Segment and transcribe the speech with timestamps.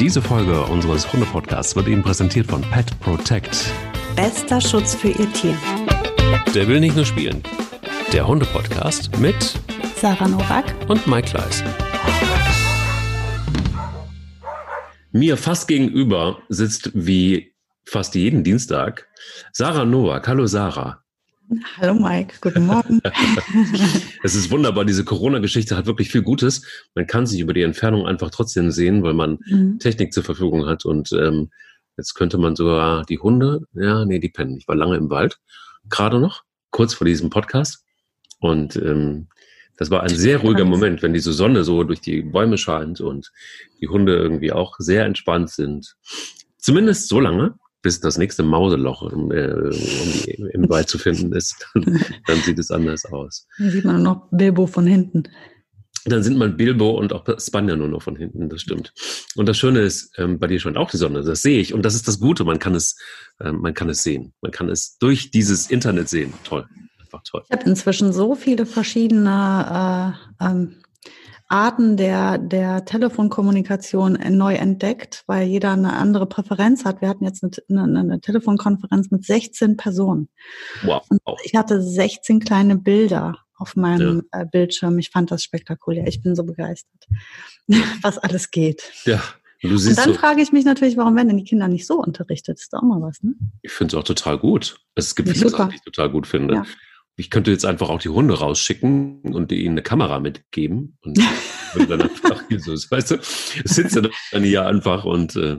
[0.00, 3.72] Diese Folge unseres Hunde-Podcasts wird Ihnen präsentiert von Pet Protect.
[4.14, 5.56] Bester Schutz für Ihr Tier.
[6.54, 7.42] Der will nicht nur spielen.
[8.12, 9.58] Der Hunde-Podcast mit
[9.96, 11.64] Sarah Nowak und Mike Kleiss.
[15.10, 17.52] Mir fast gegenüber sitzt wie
[17.84, 19.08] fast jeden Dienstag
[19.50, 20.28] Sarah Nowak.
[20.28, 21.02] Hallo Sarah.
[21.78, 23.00] Hallo Mike, guten Morgen.
[24.22, 26.62] es ist wunderbar, diese Corona-Geschichte hat wirklich viel Gutes.
[26.94, 29.78] Man kann sich über die Entfernung einfach trotzdem sehen, weil man mhm.
[29.78, 30.84] Technik zur Verfügung hat.
[30.84, 31.50] Und ähm,
[31.96, 34.58] jetzt könnte man sogar die Hunde, ja, nee, die pennen.
[34.58, 35.38] Ich war lange im Wald,
[35.88, 37.84] gerade noch, kurz vor diesem Podcast.
[38.40, 39.28] Und ähm,
[39.78, 43.32] das war ein sehr ruhiger Moment, wenn diese Sonne so durch die Bäume scheint und
[43.80, 45.96] die Hunde irgendwie auch sehr entspannt sind.
[46.58, 51.66] Zumindest so lange, bis das nächste Mauseloch im, äh, um im Wald zu finden ist,
[51.74, 53.46] dann, dann sieht es anders aus.
[53.58, 55.24] Dann sieht man noch Bilbo von hinten.
[56.04, 58.92] Dann sind man Bilbo und auch Spanier nur noch von hinten, das stimmt.
[59.36, 61.74] Und das Schöne ist, ähm, bei dir scheint auch die Sonne, das sehe ich.
[61.74, 62.96] Und das ist das Gute, man kann es,
[63.40, 64.32] ähm, man kann es sehen.
[64.40, 66.32] Man kann es durch dieses Internet sehen.
[66.44, 66.66] Toll,
[67.00, 67.42] einfach toll.
[67.48, 70.76] Ich habe inzwischen so viele verschiedene äh, ähm,
[71.48, 77.00] Arten der, der Telefonkommunikation neu entdeckt, weil jeder eine andere Präferenz hat.
[77.00, 80.28] Wir hatten jetzt eine, eine, eine Telefonkonferenz mit 16 Personen.
[80.82, 81.06] Wow.
[81.08, 84.42] Und ich hatte 16 kleine Bilder auf meinem ja.
[84.42, 84.98] Äh, Bildschirm.
[84.98, 86.06] Ich fand das spektakulär.
[86.06, 87.08] Ich bin so begeistert,
[88.02, 88.82] was alles geht.
[89.04, 89.22] Ja.
[89.62, 92.00] Und, und dann so frage ich mich natürlich, warum werden denn die Kinder nicht so
[92.00, 92.60] unterrichtet?
[92.60, 93.34] ist doch auch mal was, ne?
[93.62, 94.78] Ich finde es auch total gut.
[94.94, 96.54] Es gibt viele Sachen, die ich total gut finde.
[96.54, 96.66] Ja
[97.18, 101.18] ich könnte jetzt einfach auch die Hunde rausschicken und ihnen eine Kamera mitgeben und
[101.74, 105.58] würde dann einfach hier so, weißt du, sitze dann hier einfach und äh,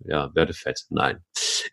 [0.00, 0.84] ja, werde fett.
[0.90, 1.24] Nein.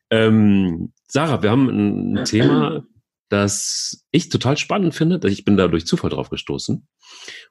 [0.09, 2.85] Ähm, Sarah, wir haben ein Thema,
[3.27, 5.19] das ich total spannend finde.
[5.27, 6.87] Ich bin da durch Zufall drauf gestoßen,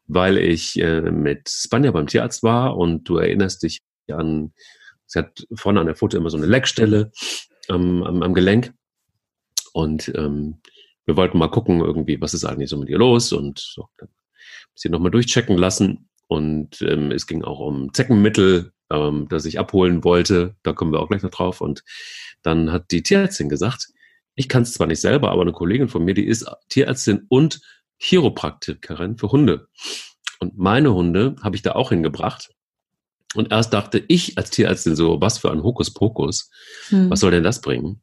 [0.07, 4.55] weil ich äh, mit Spanja beim Tierarzt war und du erinnerst dich an,
[5.05, 7.13] sie hat vorne an der Foto immer so eine Leckstelle
[7.69, 8.73] ähm, am, am Gelenk.
[9.73, 10.63] Und ähm,
[11.11, 14.09] wir wollten mal gucken, irgendwie, was ist eigentlich so mit ihr los und so, dann
[14.77, 16.09] sie nochmal durchchecken lassen.
[16.29, 20.55] Und ähm, es ging auch um Zeckenmittel, ähm, das ich abholen wollte.
[20.63, 21.61] Da kommen wir auch gleich noch drauf.
[21.61, 21.83] Und
[22.43, 23.89] dann hat die Tierärztin gesagt,
[24.37, 27.61] ich kann es zwar nicht selber, aber eine Kollegin von mir, die ist Tierärztin und
[27.99, 29.67] Chiropraktikerin für Hunde.
[30.39, 32.51] Und meine Hunde habe ich da auch hingebracht.
[33.35, 36.51] Und erst dachte ich als Tierärztin so, was für ein Hokuspokus.
[36.89, 37.11] Hm.
[37.11, 38.01] Was soll denn das bringen?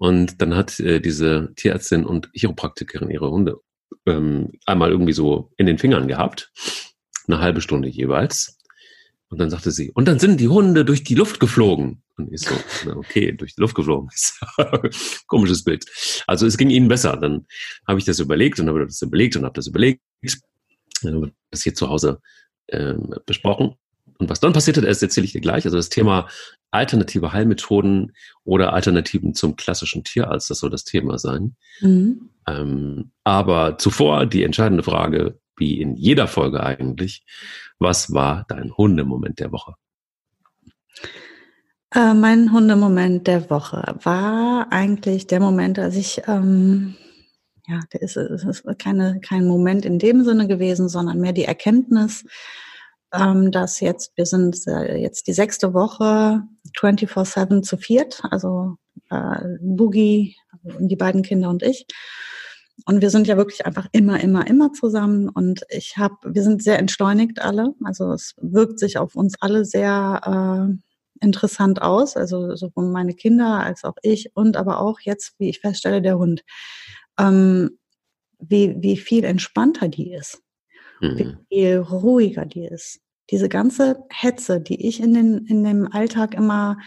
[0.00, 3.60] Und dann hat äh, diese Tierärztin und Chiropraktikerin ihre Hunde
[4.06, 6.50] ähm, einmal irgendwie so in den Fingern gehabt,
[7.28, 8.58] eine halbe Stunde jeweils.
[9.28, 12.02] Und dann sagte sie, und dann sind die Hunde durch die Luft geflogen.
[12.16, 12.54] Und ich so,
[12.86, 14.08] na okay, durch die Luft geflogen.
[15.26, 15.84] Komisches Bild.
[16.26, 17.18] Also es ging ihnen besser.
[17.18, 17.46] Dann
[17.86, 20.00] habe ich das überlegt und habe das überlegt und habe das überlegt.
[21.02, 22.22] Dann haben wir das hier zu Hause
[22.68, 23.74] ähm, besprochen.
[24.20, 25.64] Und was dann passiert ist, das erzähle ich dir gleich.
[25.64, 26.28] Also das Thema
[26.70, 28.12] alternative Heilmethoden
[28.44, 31.56] oder Alternativen zum klassischen Tierarzt, das soll das Thema sein.
[31.80, 32.28] Mhm.
[32.46, 37.24] Ähm, aber zuvor die entscheidende Frage, wie in jeder Folge eigentlich,
[37.78, 39.74] was war dein Hundemoment der Woche?
[41.94, 46.94] Äh, mein Hundemoment der Woche war eigentlich der Moment, als ich, ähm,
[47.66, 52.24] ja, der ist, ist keine, kein Moment in dem Sinne gewesen, sondern mehr die Erkenntnis,
[53.12, 56.42] ähm, dass jetzt, wir sind äh, jetzt die sechste Woche
[56.78, 58.76] 24-7 zu viert, also
[59.10, 61.86] äh, Boogie, die beiden Kinder und ich.
[62.86, 65.28] Und wir sind ja wirklich einfach immer, immer, immer zusammen.
[65.28, 67.74] Und ich habe, wir sind sehr entschleunigt alle.
[67.84, 72.16] Also es wirkt sich auf uns alle sehr äh, interessant aus.
[72.16, 76.18] Also sowohl meine Kinder als auch ich und aber auch jetzt, wie ich feststelle, der
[76.18, 76.42] Hund.
[77.18, 77.78] Ähm,
[78.38, 80.40] wie, wie viel entspannter die ist
[81.00, 81.18] mhm.
[81.18, 83.00] wie viel ruhiger die ist.
[83.30, 86.78] Diese ganze Hetze, die ich in, den, in dem Alltag immer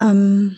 [0.00, 0.56] ähm,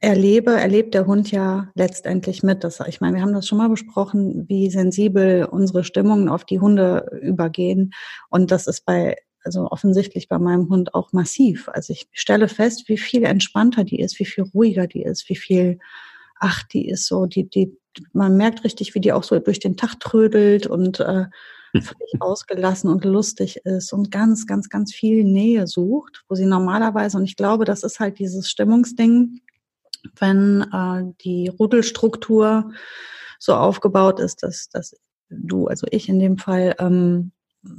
[0.00, 2.64] erlebe, erlebt der Hund ja letztendlich mit.
[2.64, 6.60] Das, ich meine, wir haben das schon mal besprochen, wie sensibel unsere Stimmungen auf die
[6.60, 7.92] Hunde übergehen.
[8.30, 11.68] Und das ist bei, also offensichtlich bei meinem Hund auch massiv.
[11.68, 15.36] Also ich stelle fest, wie viel entspannter die ist, wie viel ruhiger die ist, wie
[15.36, 15.78] viel,
[16.38, 17.76] ach, die ist so, die, die,
[18.12, 21.26] man merkt richtig, wie die auch so durch den Tag trödelt und äh,
[21.72, 27.16] völlig ausgelassen und lustig ist und ganz, ganz, ganz viel Nähe sucht, wo sie normalerweise,
[27.16, 29.40] und ich glaube, das ist halt dieses Stimmungsding,
[30.18, 32.72] wenn äh, die Rudelstruktur
[33.38, 34.94] so aufgebaut ist, dass, dass
[35.30, 37.32] du, also ich in dem Fall, ähm,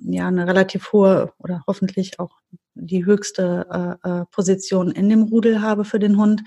[0.06, 2.38] ja, eine relativ hohe oder hoffentlich auch
[2.74, 6.42] die höchste äh, äh, Position in dem Rudel habe für den Hund,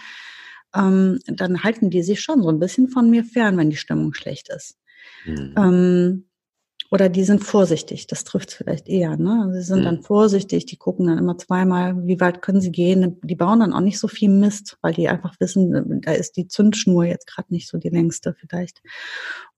[0.77, 4.15] ähm, dann halten die sich schon so ein bisschen von mir fern, wenn die Stimmung
[4.15, 4.79] schlecht ist.
[5.25, 5.55] Mhm.
[5.57, 6.25] Ähm,
[6.91, 9.17] oder die sind vorsichtig, das trifft vielleicht eher.
[9.17, 9.51] Ne?
[9.53, 9.85] Sie sind mhm.
[9.85, 13.19] dann vorsichtig, die gucken dann immer zweimal, wie weit können sie gehen.
[13.25, 16.47] Die bauen dann auch nicht so viel Mist, weil die einfach wissen, da ist die
[16.47, 18.83] Zündschnur jetzt gerade nicht so die längste vielleicht.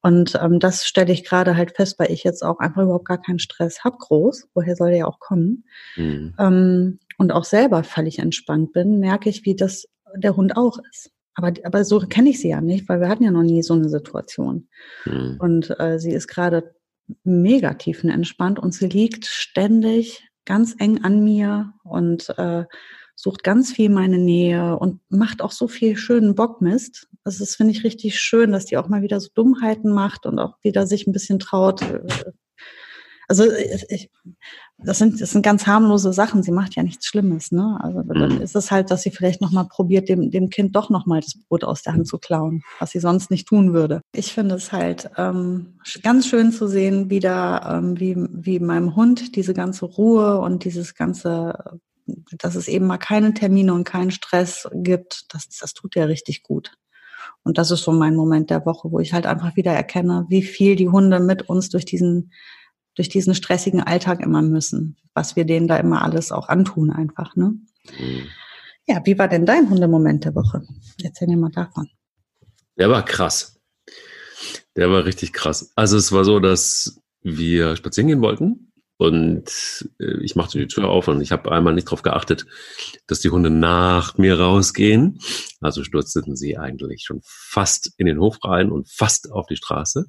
[0.00, 3.20] Und ähm, das stelle ich gerade halt fest, weil ich jetzt auch einfach überhaupt gar
[3.20, 4.48] keinen Stress hab groß.
[4.54, 5.64] Woher soll der ja auch kommen?
[5.96, 6.34] Mhm.
[6.38, 11.10] Ähm, und auch selber völlig entspannt bin, merke ich, wie das der Hund auch ist.
[11.34, 13.74] Aber, aber so kenne ich sie ja nicht, weil wir hatten ja noch nie so
[13.74, 14.68] eine Situation.
[15.04, 15.36] Mhm.
[15.38, 16.74] Und äh, sie ist gerade
[17.22, 22.64] mega tiefenentspannt und sie liegt ständig ganz eng an mir und äh,
[23.14, 27.08] sucht ganz viel meine Nähe und macht auch so viel schönen Bockmist.
[27.24, 30.38] Also das finde ich richtig schön, dass die auch mal wieder so Dummheiten macht und
[30.38, 32.00] auch wieder sich ein bisschen traut, äh,
[33.28, 33.44] also
[33.90, 34.10] ich,
[34.78, 36.42] das sind das sind ganz harmlose Sachen.
[36.42, 37.78] Sie macht ja nichts Schlimmes, ne?
[37.82, 38.40] Also dann mhm.
[38.40, 41.20] ist es halt, dass sie vielleicht noch mal probiert, dem dem Kind doch noch mal
[41.20, 44.00] das Brot aus der Hand zu klauen, was sie sonst nicht tun würde.
[44.12, 48.96] Ich finde es halt ähm, ganz schön zu sehen, wie da ähm, wie wie meinem
[48.96, 51.80] Hund diese ganze Ruhe und dieses ganze
[52.38, 56.42] dass es eben mal keine Termine und keinen Stress gibt, das, das tut ja richtig
[56.42, 56.72] gut.
[57.42, 60.42] Und das ist so mein Moment der Woche, wo ich halt einfach wieder erkenne, wie
[60.42, 62.32] viel die Hunde mit uns durch diesen
[62.98, 67.36] durch diesen stressigen Alltag immer müssen, was wir denen da immer alles auch antun einfach.
[67.36, 67.54] Ne?
[67.96, 68.26] Mhm.
[68.88, 70.66] Ja, wie war denn dein Hundemoment der Woche?
[71.02, 71.88] Erzähl mir mal davon.
[72.76, 73.60] Der war krass.
[74.74, 75.70] Der war richtig krass.
[75.76, 80.88] Also es war so, dass wir spazieren gehen wollten und äh, ich machte die Tür
[80.88, 82.46] auf und ich habe einmal nicht darauf geachtet,
[83.06, 85.20] dass die Hunde nach mir rausgehen.
[85.60, 90.06] Also stürzten sie eigentlich schon fast in den Hof rein und fast auf die Straße.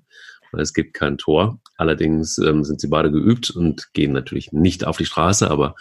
[0.57, 1.59] Es gibt kein Tor.
[1.77, 5.75] Allerdings ähm, sind sie beide geübt und gehen natürlich nicht auf die Straße, aber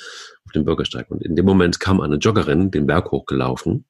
[0.44, 1.10] auf den Bürgersteig.
[1.10, 3.84] Und in dem Moment kam eine Joggerin den Berg hochgelaufen.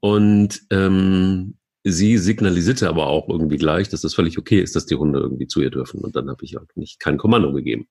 [0.00, 1.54] Und ähm,
[1.84, 5.46] sie signalisierte aber auch irgendwie gleich, dass das völlig okay ist, dass die Hunde irgendwie
[5.46, 6.00] zu ihr dürfen.
[6.00, 7.88] Und dann habe ich auch nicht kein Kommando gegeben.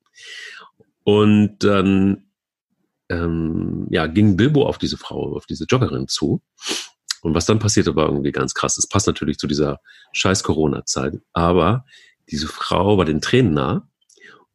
[1.04, 2.26] Und dann
[3.10, 6.42] ähm, ja, ging Bilbo auf diese Frau, auf diese Joggerin zu
[7.22, 8.78] und was dann passierte, war irgendwie ganz krass.
[8.78, 9.80] Es passt natürlich zu dieser
[10.12, 11.20] scheiß Corona-Zeit.
[11.34, 11.86] Aber
[12.30, 13.88] diese Frau war den Tränen nah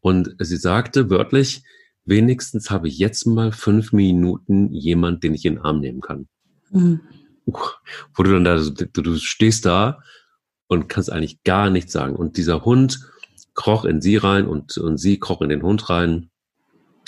[0.01, 1.63] und sie sagte wörtlich,
[2.05, 6.29] wenigstens habe ich jetzt mal fünf Minuten jemand, den ich in den Arm nehmen kann.
[6.71, 7.01] Mhm.
[7.47, 10.03] Wo du dann da, du, du stehst da
[10.67, 12.17] und kannst eigentlich gar nichts sagen.
[12.17, 13.01] Und dieser Hund
[13.55, 16.31] kroch in sie rein und, und sie kroch in den Hund rein.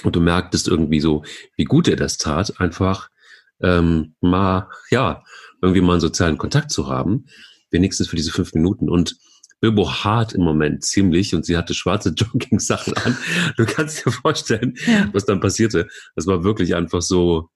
[0.05, 1.25] Und du merktest irgendwie so,
[1.57, 3.11] wie gut er das tat, einfach
[3.61, 5.25] ähm, mal, ja,
[5.63, 7.27] irgendwie mal einen sozialen Kontakt zu haben,
[7.71, 8.89] wenigstens für diese fünf Minuten.
[8.89, 9.17] Und
[9.61, 13.17] Bilbo hart im Moment ziemlich und sie hatte schwarze Jogging-Sachen an.
[13.57, 15.09] Du kannst dir vorstellen, ja.
[15.13, 15.89] was dann passierte.
[16.15, 17.49] Das war wirklich einfach so,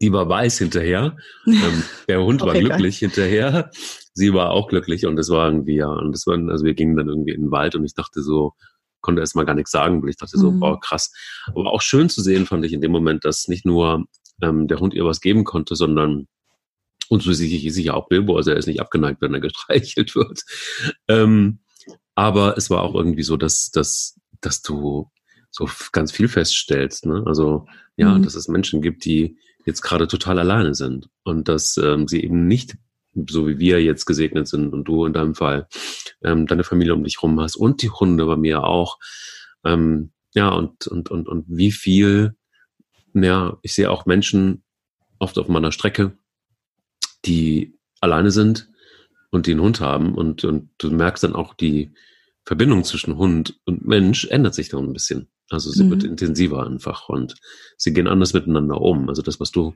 [0.00, 1.16] die war weiß hinterher.
[1.46, 3.10] Ähm, der Hund war glücklich geil.
[3.10, 3.70] hinterher.
[4.12, 6.96] Sie war auch glücklich und es war irgendwie, ja, und das war, also wir gingen
[6.96, 8.52] dann irgendwie in den Wald und ich dachte so,
[9.00, 10.60] konnte erst mal gar nichts sagen, weil ich dachte so, mhm.
[10.60, 11.12] boah, krass.
[11.48, 14.04] Aber auch schön zu sehen fand ich in dem Moment, dass nicht nur
[14.42, 16.26] ähm, der Hund ihr was geben konnte, sondern
[17.14, 20.42] und so sicher, sicher auch Bilbo, also er ist nicht abgeneigt, wenn er gestreichelt wird.
[21.08, 21.60] Ähm,
[22.14, 25.10] aber es war auch irgendwie so, dass, dass, dass du
[25.50, 27.06] so ganz viel feststellst.
[27.06, 27.22] Ne?
[27.26, 27.66] Also
[27.96, 28.22] ja, mhm.
[28.22, 32.46] dass es Menschen gibt, die jetzt gerade total alleine sind und dass ähm, sie eben
[32.46, 32.76] nicht
[33.28, 35.68] so wie wir jetzt gesegnet sind und du in deinem Fall
[36.22, 38.98] ähm, deine Familie um dich rum hast und die Hunde bei mir auch.
[39.64, 42.34] Ähm, ja, und, und, und, und wie viel,
[43.14, 44.64] ja, ich sehe auch Menschen
[45.20, 46.18] oft auf meiner Strecke,
[47.24, 48.68] die alleine sind
[49.30, 51.92] und die einen Hund haben und, und du merkst dann auch die
[52.44, 55.28] Verbindung zwischen Hund und Mensch ändert sich dann ein bisschen.
[55.50, 55.90] Also sie mhm.
[55.90, 57.34] wird intensiver einfach und
[57.76, 59.08] sie gehen anders miteinander um.
[59.08, 59.74] Also das, was du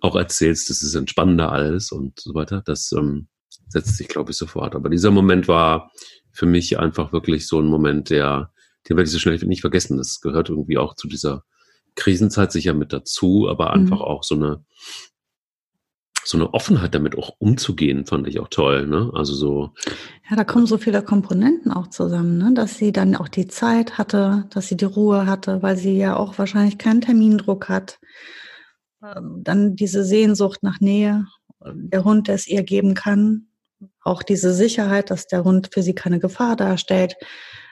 [0.00, 2.62] auch erzählst, das ist entspannender alles und so weiter.
[2.64, 3.28] Das ähm,
[3.68, 4.74] setzt sich, glaube ich, sofort.
[4.74, 5.90] Aber dieser Moment war
[6.32, 8.52] für mich einfach wirklich so ein Moment, der,
[8.88, 9.98] den werde ich so schnell nicht vergessen.
[9.98, 11.44] Das gehört irgendwie auch zu dieser
[11.94, 14.04] Krisenzeit sicher mit dazu, aber einfach mhm.
[14.04, 14.64] auch so eine
[16.28, 18.86] so eine Offenheit damit auch umzugehen, fand ich auch toll.
[18.86, 19.10] Ne?
[19.14, 19.70] Also so.
[20.28, 22.52] Ja, da kommen so viele Komponenten auch zusammen, ne?
[22.52, 26.16] dass sie dann auch die Zeit hatte, dass sie die Ruhe hatte, weil sie ja
[26.16, 27.98] auch wahrscheinlich keinen Termindruck hat.
[29.02, 31.24] Ähm, dann diese Sehnsucht nach Nähe,
[31.64, 33.46] der Hund, der es ihr geben kann.
[34.02, 37.16] Auch diese Sicherheit, dass der Hund für sie keine Gefahr darstellt.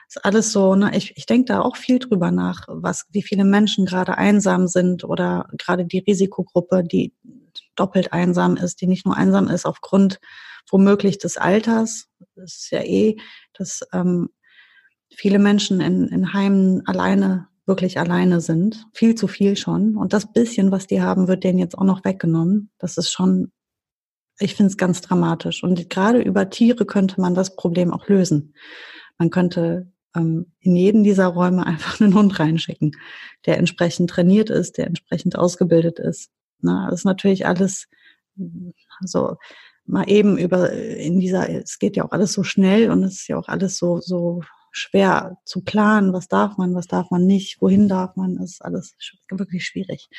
[0.07, 0.89] ist alles so, ne?
[0.95, 5.03] ich, ich denke da auch viel drüber nach, was, wie viele Menschen gerade einsam sind
[5.03, 7.13] oder gerade die Risikogruppe, die
[7.79, 10.19] doppelt einsam ist, die nicht nur einsam ist aufgrund
[10.69, 13.15] womöglich des Alters, das ist ja eh,
[13.53, 14.29] dass ähm,
[15.15, 19.95] viele Menschen in, in Heimen alleine, wirklich alleine sind, viel zu viel schon.
[19.95, 22.71] Und das bisschen, was die haben, wird denen jetzt auch noch weggenommen.
[22.77, 23.51] Das ist schon
[24.39, 25.63] ich finde es ganz dramatisch.
[25.63, 28.53] Und gerade über Tiere könnte man das Problem auch lösen.
[29.17, 32.91] Man könnte ähm, in jeden dieser Räume einfach einen Hund reinschicken,
[33.45, 36.29] der entsprechend trainiert ist, der entsprechend ausgebildet ist.
[36.61, 37.87] Na, das ist natürlich alles
[39.01, 39.37] so
[39.85, 43.27] mal eben über in dieser, es geht ja auch alles so schnell und es ist
[43.27, 47.61] ja auch alles so, so schwer zu planen, was darf man, was darf man nicht,
[47.61, 48.95] wohin darf man, das ist alles
[49.31, 50.09] wirklich schwierig.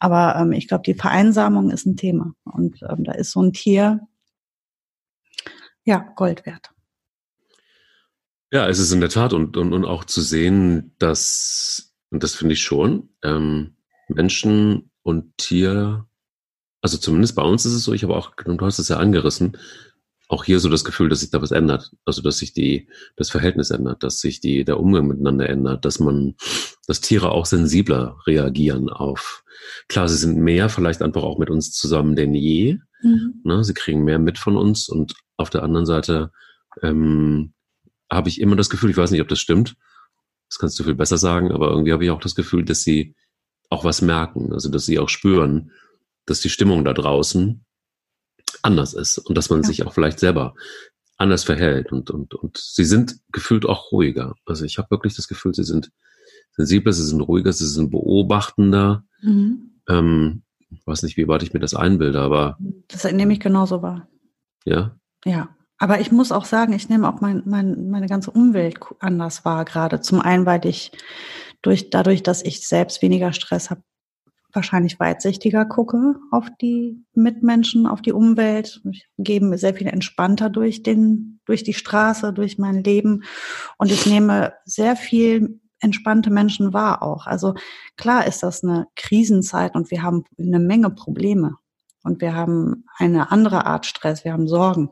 [0.00, 3.52] Aber ähm, ich glaube, die Vereinsamung ist ein Thema und ähm, da ist so ein
[3.52, 4.00] Tier
[5.84, 6.70] ja Gold wert.
[8.52, 12.34] Ja, es ist in der Tat und, und, und auch zu sehen, dass, und das
[12.34, 13.76] finde ich schon, ähm,
[14.08, 16.04] Menschen und Tier,
[16.82, 19.56] also zumindest bei uns ist es so, ich habe auch, du hast es ja angerissen,
[20.28, 21.92] auch hier so das Gefühl, dass sich da was ändert.
[22.04, 26.00] Also dass sich die, das Verhältnis ändert, dass sich die, der Umgang miteinander ändert, dass
[26.00, 26.34] man,
[26.88, 29.44] dass Tiere auch sensibler reagieren auf,
[29.86, 32.80] klar, sie sind mehr vielleicht einfach auch mit uns zusammen denn je.
[33.02, 33.42] Mhm.
[33.44, 36.32] Ne, sie kriegen mehr mit von uns und auf der anderen Seite
[36.82, 37.52] ähm,
[38.10, 39.76] habe ich immer das Gefühl, ich weiß nicht, ob das stimmt,
[40.48, 43.14] das kannst du viel besser sagen, aber irgendwie habe ich auch das Gefühl, dass sie
[43.70, 45.72] auch was merken, also dass sie auch spüren,
[46.26, 47.64] dass die Stimmung da draußen
[48.62, 49.66] anders ist und dass man ja.
[49.66, 50.54] sich auch vielleicht selber
[51.16, 54.34] anders verhält und, und, und sie sind gefühlt auch ruhiger.
[54.44, 55.90] Also ich habe wirklich das Gefühl, sie sind
[56.52, 59.04] sensibler, sie sind ruhiger, sie sind beobachtender.
[59.22, 59.80] Mhm.
[59.88, 62.58] Ähm, ich weiß nicht, wie weit ich mir das einbilde, aber.
[62.88, 64.08] Das nehme ich genauso wahr.
[64.64, 64.98] Ja?
[65.24, 65.48] Ja.
[65.78, 69.64] Aber ich muss auch sagen, ich nehme auch mein, mein, meine ganze Umwelt anders wahr
[69.66, 70.00] gerade.
[70.00, 70.90] Zum einen, weil ich
[71.62, 73.82] durch, dadurch, dass ich selbst weniger Stress habe,
[74.52, 78.80] wahrscheinlich weitsichtiger gucke auf die Mitmenschen, auf die Umwelt.
[78.90, 83.22] Ich mir sehr viel entspannter durch den, durch die Straße, durch mein Leben.
[83.76, 87.26] Und ich nehme sehr viel entspannte Menschen wahr auch.
[87.26, 87.54] Also
[87.96, 91.56] klar ist das eine Krisenzeit und wir haben eine Menge Probleme.
[92.02, 94.90] Und wir haben eine andere Art Stress, wir haben Sorgen.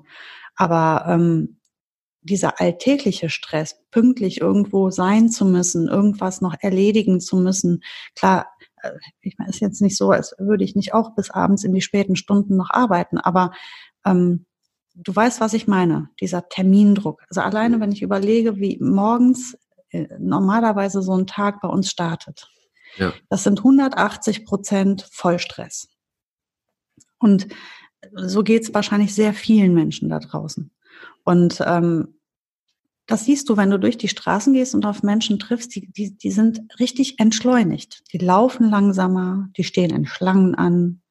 [0.56, 1.60] Aber ähm,
[2.24, 7.82] dieser alltägliche Stress, pünktlich irgendwo sein zu müssen, irgendwas noch erledigen zu müssen,
[8.16, 8.46] klar,
[8.82, 11.72] äh, ich meine, ist jetzt nicht so, als würde ich nicht auch bis abends in
[11.72, 13.52] die späten Stunden noch arbeiten, aber
[14.04, 14.46] ähm,
[14.94, 17.22] du weißt, was ich meine, dieser Termindruck.
[17.28, 19.56] Also alleine, wenn ich überlege, wie morgens
[19.90, 22.48] äh, normalerweise so ein Tag bei uns startet.
[22.96, 23.12] Ja.
[23.28, 25.88] Das sind 180 Prozent Vollstress.
[27.18, 27.48] Und
[28.12, 30.70] so geht es wahrscheinlich sehr vielen Menschen da draußen.
[31.24, 32.14] Und ähm,
[33.06, 36.16] das siehst du, wenn du durch die Straßen gehst und auf Menschen triffst, die, die,
[36.16, 38.02] die sind richtig entschleunigt.
[38.12, 41.02] Die laufen langsamer, die stehen in Schlangen an.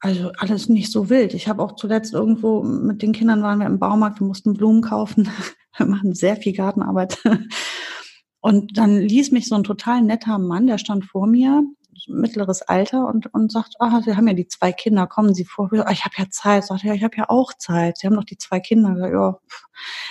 [0.00, 1.32] Also alles nicht so wild.
[1.32, 4.82] Ich habe auch zuletzt irgendwo mit den Kindern waren wir im Baumarkt, wir mussten Blumen
[4.82, 5.28] kaufen.
[5.78, 7.18] Wir machen sehr viel Gartenarbeit.
[8.42, 11.64] Und dann ließ mich so ein total netter Mann, der stand vor mir
[12.08, 15.70] mittleres Alter und, und sagt, ah, Sie haben ja die zwei Kinder, kommen Sie vor.
[15.90, 16.64] Ich habe ja Zeit.
[16.64, 17.98] Sagt ja, ich habe ja auch Zeit.
[17.98, 19.10] Sie haben doch die zwei Kinder.
[19.10, 19.38] Ja.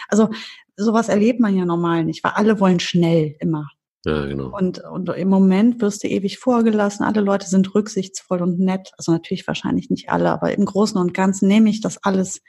[0.08, 0.30] Also
[0.76, 3.68] sowas erlebt man ja normal nicht, weil alle wollen schnell immer.
[4.04, 4.56] Ja, genau.
[4.58, 7.06] Und, und im Moment wirst du ewig vorgelassen.
[7.06, 8.92] Alle Leute sind rücksichtsvoll und nett.
[8.98, 12.42] Also natürlich wahrscheinlich nicht alle, aber im Großen und Ganzen nehme ich das alles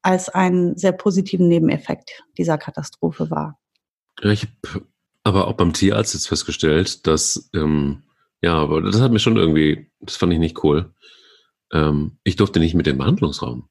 [0.00, 3.58] als einen sehr positiven Nebeneffekt dieser Katastrophe wahr.
[4.22, 4.86] Ja, ich habe
[5.24, 8.02] aber auch beim Tierarzt jetzt festgestellt, dass ähm,
[8.42, 10.92] ja, aber das hat mir schon irgendwie, das fand ich nicht cool.
[11.72, 13.68] Ähm, ich durfte nicht mit dem Behandlungsraum.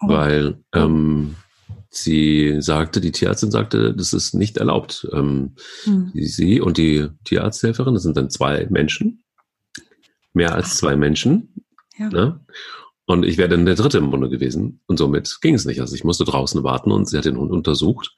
[0.00, 0.08] Oh.
[0.08, 1.36] Weil ähm,
[1.90, 5.06] sie sagte, die Tierärztin sagte, das ist nicht erlaubt.
[5.12, 5.54] Ähm,
[5.84, 6.10] hm.
[6.14, 9.22] Sie und die Tierarzthelferin, das sind dann zwei Menschen,
[10.32, 11.64] mehr als zwei Menschen.
[11.98, 12.08] Ja.
[12.08, 12.40] Ne?
[13.04, 14.80] Und ich wäre dann der dritte im Bunde gewesen.
[14.86, 15.80] Und somit ging es nicht.
[15.80, 18.14] Also ich musste draußen warten und sie hat den Hund untersucht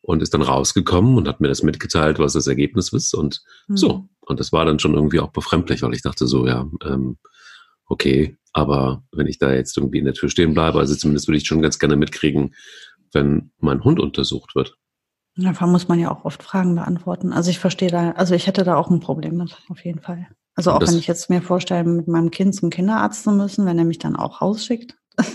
[0.00, 3.76] und ist dann rausgekommen und hat mir das mitgeteilt, was das Ergebnis ist und mhm.
[3.76, 4.08] so.
[4.32, 7.18] Und das war dann schon irgendwie auch befremdlich, weil ich dachte so, ja, ähm,
[7.86, 11.36] okay, aber wenn ich da jetzt irgendwie in der Tür stehen bleibe, also zumindest würde
[11.36, 12.54] ich schon ganz gerne mitkriegen,
[13.12, 14.76] wenn mein Hund untersucht wird.
[15.36, 17.32] Davon muss man ja auch oft Fragen beantworten.
[17.34, 20.28] Also ich verstehe da, also ich hätte da auch ein Problem mit, auf jeden Fall.
[20.54, 23.66] Also auch das, wenn ich jetzt mir vorstelle, mit meinem Kind zum Kinderarzt zu müssen,
[23.66, 24.96] wenn er mich dann auch rausschickt.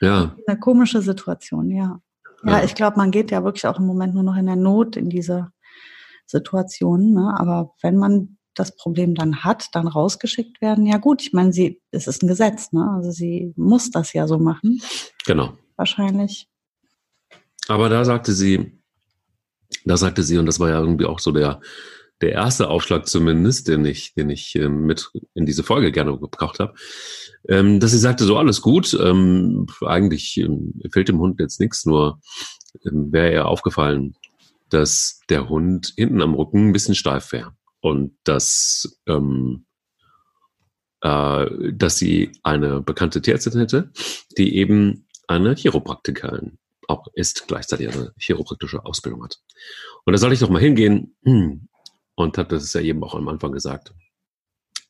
[0.00, 0.34] ja.
[0.46, 2.00] Eine komische Situation, ja.
[2.46, 4.96] Ja, ich glaube, man geht ja wirklich auch im Moment nur noch in der Not
[4.96, 5.48] in diese
[6.26, 7.12] Situation.
[7.12, 7.34] Ne?
[7.38, 11.80] Aber wenn man das Problem dann hat, dann rausgeschickt werden, ja gut, ich meine, sie,
[11.90, 12.88] es ist ein Gesetz, ne?
[12.94, 14.80] Also sie muss das ja so machen.
[15.26, 15.54] Genau.
[15.76, 16.48] Wahrscheinlich.
[17.66, 18.78] Aber da sagte sie,
[19.84, 21.60] da sagte sie, und das war ja irgendwie auch so der,
[22.20, 26.60] der erste Aufschlag zumindest, den ich, den ich äh, mit in diese Folge gerne gebracht
[26.60, 26.74] habe,
[27.48, 31.84] ähm, dass sie sagte, so alles gut, ähm, eigentlich ähm, fehlt dem Hund jetzt nichts,
[31.86, 32.20] nur
[32.86, 34.14] ähm, wäre ihr aufgefallen,
[34.74, 39.66] dass der Hund hinten am Rücken ein bisschen steif wäre und dass ähm,
[41.00, 43.92] äh, dass sie eine bekannte Tierärztin hätte,
[44.36, 49.38] die eben eine Chiropraktikerin auch ist, gleichzeitig eine chiropraktische Ausbildung hat.
[50.04, 51.16] Und da soll ich doch mal hingehen
[52.14, 53.94] und habe das ja eben auch am Anfang gesagt,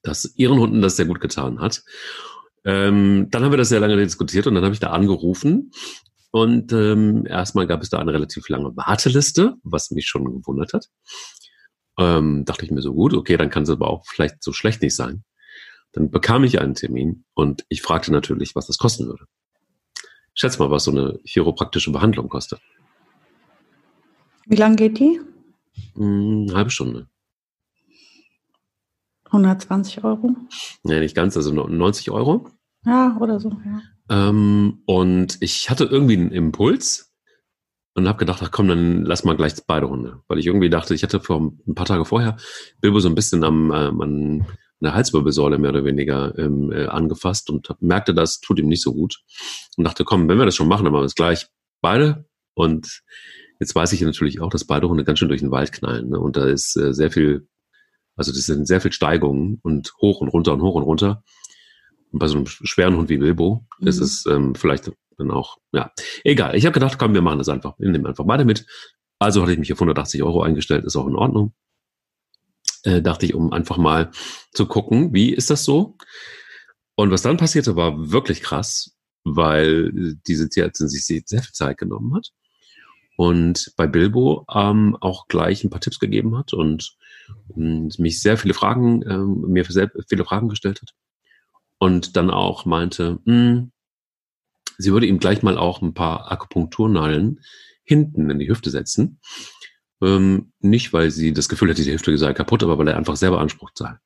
[0.03, 1.85] dass ihren Hunden das sehr gut getan hat.
[2.65, 5.73] Ähm, dann haben wir das sehr lange diskutiert und dann habe ich da angerufen
[6.35, 10.89] und ähm, erstmal gab es da eine relativ lange Warteliste, was mich schon gewundert hat.
[11.97, 14.83] Ähm, dachte ich mir so gut, okay, dann kann es aber auch vielleicht so schlecht
[14.83, 15.23] nicht sein.
[15.93, 19.27] Dann bekam ich einen Termin und ich fragte natürlich, was das kosten würde.
[20.35, 22.61] Schätz mal, was so eine chiropraktische Behandlung kostet.
[24.47, 25.21] Wie lange geht die?
[25.95, 27.07] Hm, eine halbe Stunde.
[29.27, 30.35] 120 Euro?
[30.83, 32.51] Nee, nicht ganz, also 90 Euro.
[32.85, 33.83] Ja, oder so, ja.
[34.11, 37.13] Ähm, und ich hatte irgendwie einen Impuls
[37.95, 40.23] und habe gedacht, ach komm, dann lass mal gleich beide Hunde.
[40.29, 42.37] Weil ich irgendwie dachte, ich hatte vor ein paar Tage vorher
[42.81, 44.47] Bilbo so ein bisschen am, ähm, an
[44.81, 48.83] der Halswirbelsäule mehr oder weniger ähm, äh, angefasst und hab, merkte, das tut ihm nicht
[48.83, 49.23] so gut.
[49.77, 51.47] Und dachte, komm, wenn wir das schon machen, dann machen wir es gleich
[51.81, 52.27] beide.
[52.55, 53.03] Und
[53.61, 56.11] jetzt weiß ich natürlich auch, dass beide Hunde ganz schön durch den Wald knallen.
[56.11, 56.21] Ne?
[56.21, 57.49] Und da ist äh, sehr viel,
[58.17, 61.23] also das sind sehr viel Steigungen und hoch und runter und hoch und runter.
[62.19, 63.89] Bei so einem schweren Hund wie Bilbo mhm.
[63.89, 65.93] ist es ähm, vielleicht dann auch, ja,
[66.25, 66.57] egal.
[66.57, 67.79] Ich habe gedacht, komm, wir machen das einfach.
[67.79, 68.67] Wir nehmen einfach beide mit.
[69.19, 71.55] Also hatte ich mich auf 180 Euro eingestellt, ist auch in Ordnung.
[72.83, 74.11] Äh, dachte ich, um einfach mal
[74.53, 75.97] zu gucken, wie ist das so?
[76.97, 82.15] Und was dann passierte, war wirklich krass, weil diese Tierärztin sich sehr viel Zeit genommen
[82.15, 82.31] hat
[83.17, 86.97] und bei Bilbo ähm, auch gleich ein paar Tipps gegeben hat und,
[87.49, 90.95] und mich sehr viele Fragen, ähm, mir sehr viele Fragen gestellt hat
[91.85, 93.73] und dann auch meinte, mh, hm,
[94.79, 97.41] sie würde ihm gleich mal auch ein paar Akupunkturnadeln
[97.85, 99.21] hinten in die Hüfte setzen.
[100.01, 103.17] Ähm, nicht, weil sie das Gefühl hätte, die Hüfte sei kaputt, aber weil er einfach
[103.17, 103.99] sehr beansprucht sei.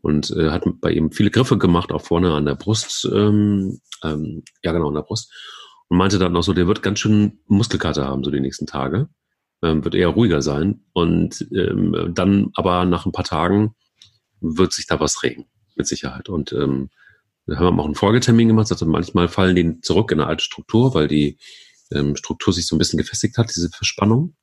[0.00, 4.42] Und äh, hat bei ihm viele Griffe gemacht, auch vorne an der Brust, ähm, ähm,
[4.64, 5.32] ja genau, an der Brust.
[5.86, 9.08] Und meinte dann auch so, der wird ganz schön Muskelkater haben, so die nächsten Tage.
[9.62, 10.84] Ähm, wird eher ruhiger sein.
[10.94, 13.76] Und ähm, dann aber nach ein paar Tagen
[14.40, 15.46] wird sich da was regen
[15.78, 16.28] mit Sicherheit.
[16.28, 16.90] Und ähm,
[17.46, 20.44] da haben wir auch einen Folgetermin gemacht, also manchmal fallen die zurück in eine alte
[20.44, 21.38] Struktur, weil die
[21.90, 24.34] ähm, Struktur sich so ein bisschen gefestigt hat, diese Verspannung.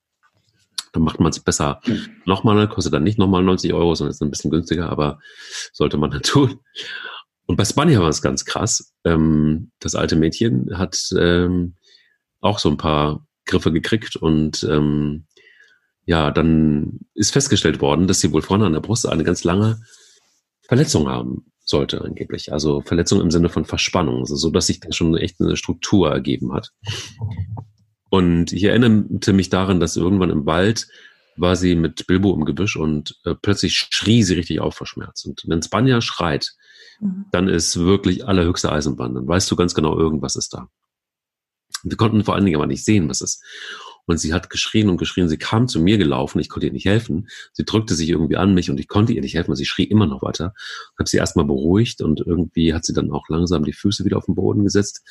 [0.92, 2.08] Dann macht man es besser mhm.
[2.26, 5.20] nochmal, kostet dann nicht nochmal 90 Euro, sondern ist ein bisschen günstiger, aber
[5.74, 6.60] sollte man dann tun.
[7.46, 8.94] Und bei Spania war es ganz krass.
[9.04, 11.76] Ähm, das alte Mädchen hat ähm,
[12.42, 15.28] auch so ein paar Griffe gekriegt und ähm,
[16.06, 19.82] ja, dann ist festgestellt worden, dass sie wohl vorne an der Brust eine ganz lange
[20.68, 22.54] Verletzung haben sollte angeblich.
[22.54, 26.12] Also Verletzung im Sinne von Verspannung, also so dass sich da schon echt eine Struktur
[26.12, 26.72] ergeben hat.
[28.10, 30.88] Und ich erinnerte mich daran, dass irgendwann im Wald
[31.38, 35.26] war sie mit Bilbo im Gebüsch und äh, plötzlich schrie sie richtig auf vor Schmerz.
[35.26, 36.54] Und wenn Spanja schreit,
[37.02, 37.26] mhm.
[37.32, 39.16] dann ist wirklich allerhöchste Eisenbahn.
[39.16, 40.70] Dann weißt du ganz genau, irgendwas ist da.
[41.84, 43.44] Wir konnten vor allen Dingen aber nicht sehen, was ist.
[44.08, 45.30] Und sie hat geschrien und geschrien.
[45.30, 46.40] Sie kam zu mir gelaufen.
[46.40, 47.28] Ich konnte ihr nicht helfen.
[47.54, 49.56] Sie drückte sich irgendwie an mich und ich konnte ihr nicht helfen.
[49.56, 50.54] Sie schrie immer noch weiter.
[50.94, 54.18] Ich habe sie erstmal beruhigt und irgendwie hat sie dann auch langsam die Füße wieder
[54.18, 55.02] auf den Boden gesetzt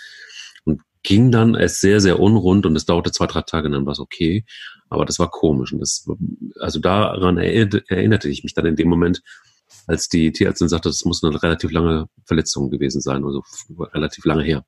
[0.64, 3.86] und ging dann es sehr, sehr unrund und es dauerte zwei, drei Tage und dann
[3.86, 4.44] war es okay.
[4.88, 5.72] Aber das war komisch.
[5.72, 6.08] Und das,
[6.60, 9.22] also daran erinnerte ich mich dann in dem Moment,
[9.86, 13.42] als die Tierärztin sagte, das muss eine relativ lange Verletzung gewesen sein, also
[13.92, 14.64] relativ lange her.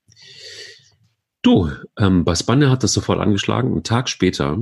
[1.47, 3.71] Du, ähm, bei Spanja hat das sofort angeschlagen.
[3.71, 4.59] Einen Tag später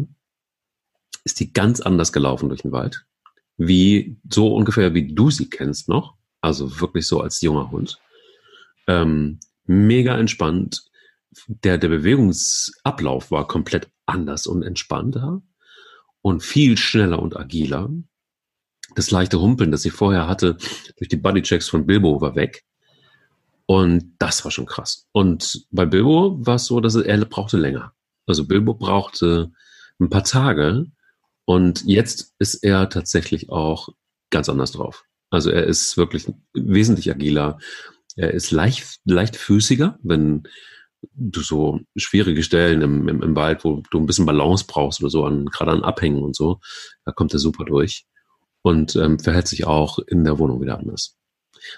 [1.25, 3.07] ist die ganz anders gelaufen durch den Wald.
[3.57, 6.19] Wie, so ungefähr wie du sie kennst noch.
[6.43, 7.99] Also wirklich so als junger Hund.
[8.87, 10.85] Ähm, mega entspannt.
[11.47, 15.41] Der, der Bewegungsablauf war komplett anders und entspannter
[16.21, 17.89] und viel schneller und agiler.
[18.95, 20.59] Das leichte Humpeln, das sie vorher hatte,
[20.99, 22.63] durch die Bodychecks von Bilbo war weg.
[23.67, 25.07] Und das war schon krass.
[25.13, 27.95] Und bei Bilbo war es so, dass er brauchte länger.
[28.27, 29.53] Also Bilbo brauchte
[30.01, 30.87] ein paar Tage
[31.45, 33.89] und jetzt ist er tatsächlich auch
[34.31, 35.05] ganz anders drauf.
[35.31, 37.59] Also er ist wirklich wesentlich agiler.
[38.17, 40.45] Er ist leicht, leichtfüßiger, wenn
[41.15, 45.11] du so schwierige Stellen im, im, im Wald, wo du ein bisschen Balance brauchst oder
[45.11, 46.61] so, an, gerade an Abhängen und so,
[47.05, 48.07] da kommt er super durch
[48.63, 51.19] und ähm, verhält sich auch in der Wohnung wieder anders.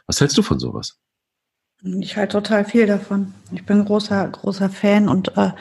[0.06, 0.98] Was hältst du von sowas?
[1.82, 3.34] Ich halte total viel davon.
[3.52, 5.52] Ich bin großer, großer Fan und äh,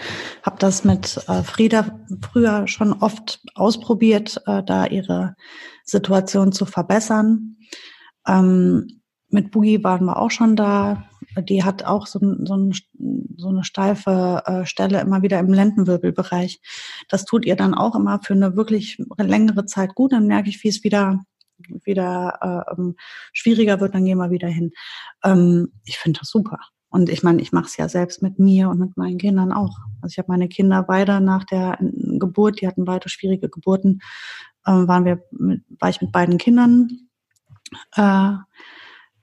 [0.44, 5.36] habe das mit äh, Frieda früher schon oft ausprobiert, äh, da ihre
[5.84, 7.58] Situation zu verbessern.
[8.26, 11.04] Ähm, mit Boogie waren wir auch schon da.
[11.38, 12.72] Die hat auch so, so,
[13.36, 16.62] so eine steife äh, Stelle immer wieder im Lendenwirbelbereich.
[17.10, 20.14] Das tut ihr dann auch immer für eine wirklich längere Zeit gut.
[20.14, 21.20] Dann merke ich, wie es wieder
[21.84, 22.96] wieder äh, ähm,
[23.34, 24.72] schwieriger wird, dann gehen wir wieder hin.
[25.24, 26.60] Ähm, ich finde das super.
[26.90, 29.78] Und ich meine, ich mache es ja selbst mit mir und mit meinen Kindern auch.
[30.02, 34.00] Also ich habe meine Kinder beide nach der Geburt, die hatten beide schwierige Geburten,
[34.66, 37.10] äh, waren wir mit, war ich mit beiden Kindern
[37.96, 38.34] äh,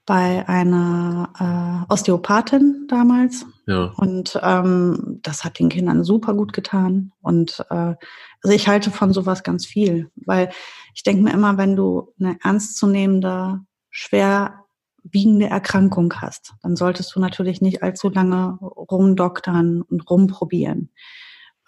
[0.04, 3.46] bei einer äh, Osteopathin damals.
[3.66, 3.92] Ja.
[3.96, 7.12] Und ähm, das hat den Kindern super gut getan.
[7.20, 7.94] Und äh,
[8.42, 10.50] also ich halte von sowas ganz viel, weil
[10.94, 13.60] ich denke mir immer, wenn du eine ernstzunehmende,
[13.90, 14.64] schwer
[15.04, 20.90] wiegende Erkrankung hast, dann solltest du natürlich nicht allzu lange rumdoktern und rumprobieren.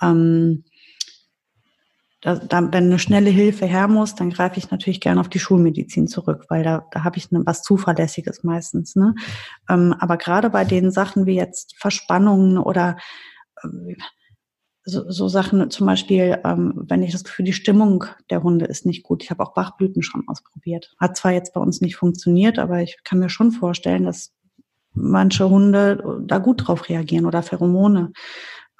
[0.00, 0.64] Ähm,
[2.24, 5.38] da, da, wenn eine schnelle Hilfe her muss, dann greife ich natürlich gerne auf die
[5.38, 8.96] Schulmedizin zurück, weil da, da habe ich ne, was Zuverlässiges meistens.
[8.96, 9.14] Ne?
[9.68, 12.96] Ähm, aber gerade bei den Sachen wie jetzt Verspannungen oder
[13.62, 13.96] ähm,
[14.86, 18.86] so, so Sachen, zum Beispiel, ähm, wenn ich das Gefühl, die Stimmung der Hunde ist
[18.86, 19.22] nicht gut.
[19.22, 20.94] Ich habe auch Bachblüten schon ausprobiert.
[20.98, 24.32] Hat zwar jetzt bei uns nicht funktioniert, aber ich kann mir schon vorstellen, dass
[24.94, 28.12] manche Hunde da gut drauf reagieren oder Pheromone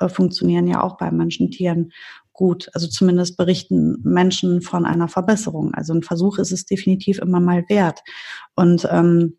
[0.01, 1.93] äh, funktionieren ja auch bei manchen Tieren
[2.35, 2.69] gut.
[2.75, 5.73] Also zumindest berichten Menschen von einer Verbesserung.
[5.73, 8.01] Also ein Versuch ist es definitiv immer mal wert.
[8.55, 9.39] Und ähm,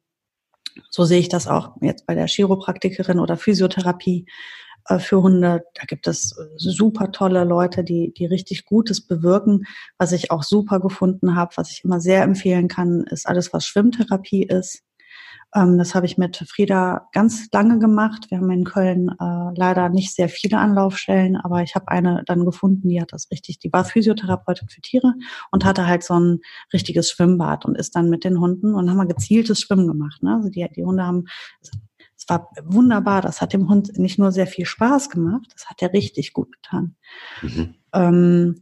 [0.89, 4.25] so sehe ich das auch jetzt bei der Chiropraktikerin oder Physiotherapie
[4.88, 5.63] äh, für Hunde.
[5.73, 9.65] Da gibt es super tolle Leute, die, die richtig Gutes bewirken.
[9.97, 13.65] Was ich auch super gefunden habe, was ich immer sehr empfehlen kann, ist alles, was
[13.65, 14.84] Schwimmtherapie ist.
[15.55, 18.27] Ähm, das habe ich mit Frieda ganz lange gemacht.
[18.29, 22.45] Wir haben in Köln äh, leider nicht sehr viele Anlaufstellen, aber ich habe eine dann
[22.45, 25.13] gefunden, die hat das richtig, die war Physiotherapeutin für Tiere
[25.51, 26.39] und hatte halt so ein
[26.73, 30.21] richtiges Schwimmbad und ist dann mit den Hunden und haben wir gezieltes Schwimmen gemacht.
[30.21, 30.35] Ne?
[30.35, 31.25] Also die, die Hunde haben
[32.17, 33.21] es war wunderbar.
[33.21, 36.51] Das hat dem Hund nicht nur sehr viel Spaß gemacht, das hat er richtig gut
[36.51, 36.95] getan.
[37.41, 37.75] Mhm.
[37.93, 38.61] Ähm,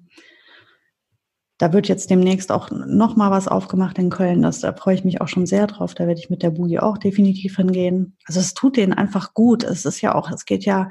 [1.58, 4.42] da wird jetzt demnächst auch noch mal was aufgemacht in Köln.
[4.42, 5.94] Das, da freue ich mich auch schon sehr drauf.
[5.94, 8.18] Da werde ich mit der Boogie auch definitiv hingehen.
[8.26, 9.64] Also es tut denen einfach gut.
[9.64, 10.90] Es ist ja auch, es geht ja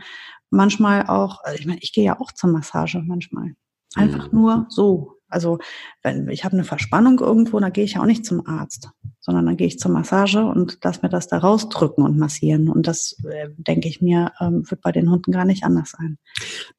[0.51, 3.55] manchmal auch, also ich meine, ich gehe ja auch zur Massage manchmal.
[3.95, 4.39] Einfach mhm.
[4.39, 5.19] nur so.
[5.29, 5.59] Also
[6.03, 9.47] wenn ich habe eine Verspannung irgendwo, dann gehe ich ja auch nicht zum Arzt, sondern
[9.47, 12.69] dann gehe ich zur Massage und lass mir das da rausdrücken und massieren.
[12.69, 16.19] Und das, äh, denke ich mir, ähm, wird bei den Hunden gar nicht anders sein.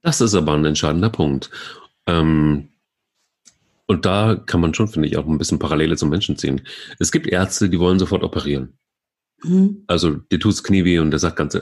[0.01, 1.49] Das ist aber ein entscheidender Punkt.
[2.05, 2.69] Ähm
[3.87, 6.61] und da kann man schon, finde ich, auch ein bisschen Parallele zum Menschen ziehen.
[6.99, 8.77] Es gibt Ärzte, die wollen sofort operieren.
[9.43, 9.83] Mhm.
[9.87, 11.57] Also dir tut das Knie weh und der sagt ganz,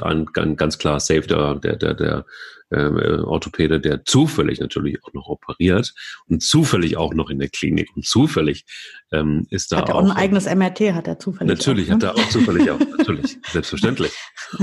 [0.56, 2.26] ganz klar, safe der, der, der, der
[2.70, 5.94] äh, Orthopäde, der zufällig natürlich auch noch operiert
[6.28, 8.66] und zufällig auch noch in der Klinik und zufällig
[9.12, 11.58] ähm, ist da hat er auch, auch ein eigenes MRT, hat er zufällig.
[11.58, 12.08] Natürlich, auch, ne?
[12.08, 14.12] hat er auch zufällig auch, natürlich, selbstverständlich.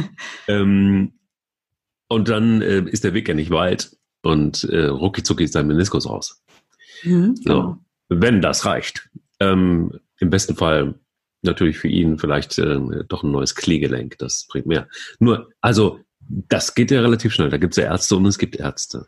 [0.49, 1.13] ähm,
[2.09, 3.91] und dann äh, ist der Weg ja nicht weit
[4.23, 6.43] und äh, rucki zucki ist sein Meniskus raus.
[7.03, 7.79] Mhm, so, genau.
[8.09, 9.09] Wenn das reicht.
[9.41, 10.95] Ähm, Im besten Fall
[11.43, 14.19] natürlich für ihn vielleicht äh, doch ein neues Kniegelenk.
[14.19, 14.89] Das bringt mehr.
[15.19, 17.51] Nur, also, das geht ja relativ schnell.
[17.51, 19.07] Da gibt es ja Ärzte und es gibt Ärzte.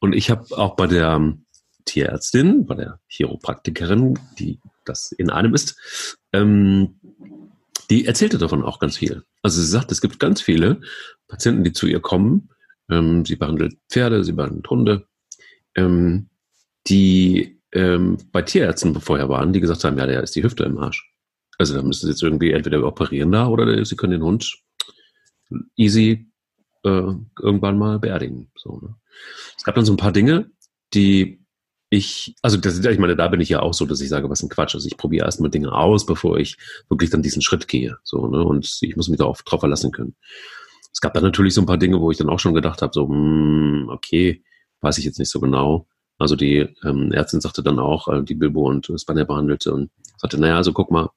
[0.00, 1.44] Und ich habe auch bei der ähm,
[1.84, 7.00] Tierärztin, bei der Chiropraktikerin, die das in einem ist, ähm,
[7.90, 9.24] die erzählte davon auch ganz viel.
[9.42, 10.80] Also sie sagt, es gibt ganz viele
[11.28, 12.50] Patienten, die zu ihr kommen.
[12.88, 15.06] Ähm, sie behandelt Pferde, sie behandelt Hunde.
[15.74, 16.29] Ähm,
[16.90, 20.78] die ähm, bei Tierärzten vorher waren, die gesagt haben, ja, der ist die Hüfte im
[20.78, 21.10] Arsch.
[21.58, 24.58] Also da müssen sie jetzt irgendwie entweder operieren da oder sie können den Hund
[25.76, 26.30] easy
[26.84, 28.50] äh, irgendwann mal beerdigen.
[28.56, 28.96] So, ne?
[29.56, 30.50] Es gab dann so ein paar Dinge,
[30.94, 31.44] die
[31.90, 34.42] ich, also das, ich meine, da bin ich ja auch so, dass ich sage, was
[34.42, 34.74] ein Quatsch.
[34.74, 36.56] Also ich probiere erstmal Dinge aus, bevor ich
[36.88, 37.98] wirklich dann diesen Schritt gehe.
[38.04, 38.44] So, ne?
[38.44, 40.14] Und ich muss mich darauf drauf verlassen können.
[40.92, 42.92] Es gab dann natürlich so ein paar Dinge, wo ich dann auch schon gedacht habe,
[42.94, 44.42] so, hm, okay,
[44.80, 45.88] weiß ich jetzt nicht so genau.
[46.20, 50.38] Also die ähm, Ärztin sagte dann auch, äh, die Bilbo und Spanner behandelte und sagte,
[50.38, 51.08] naja, also guck mal,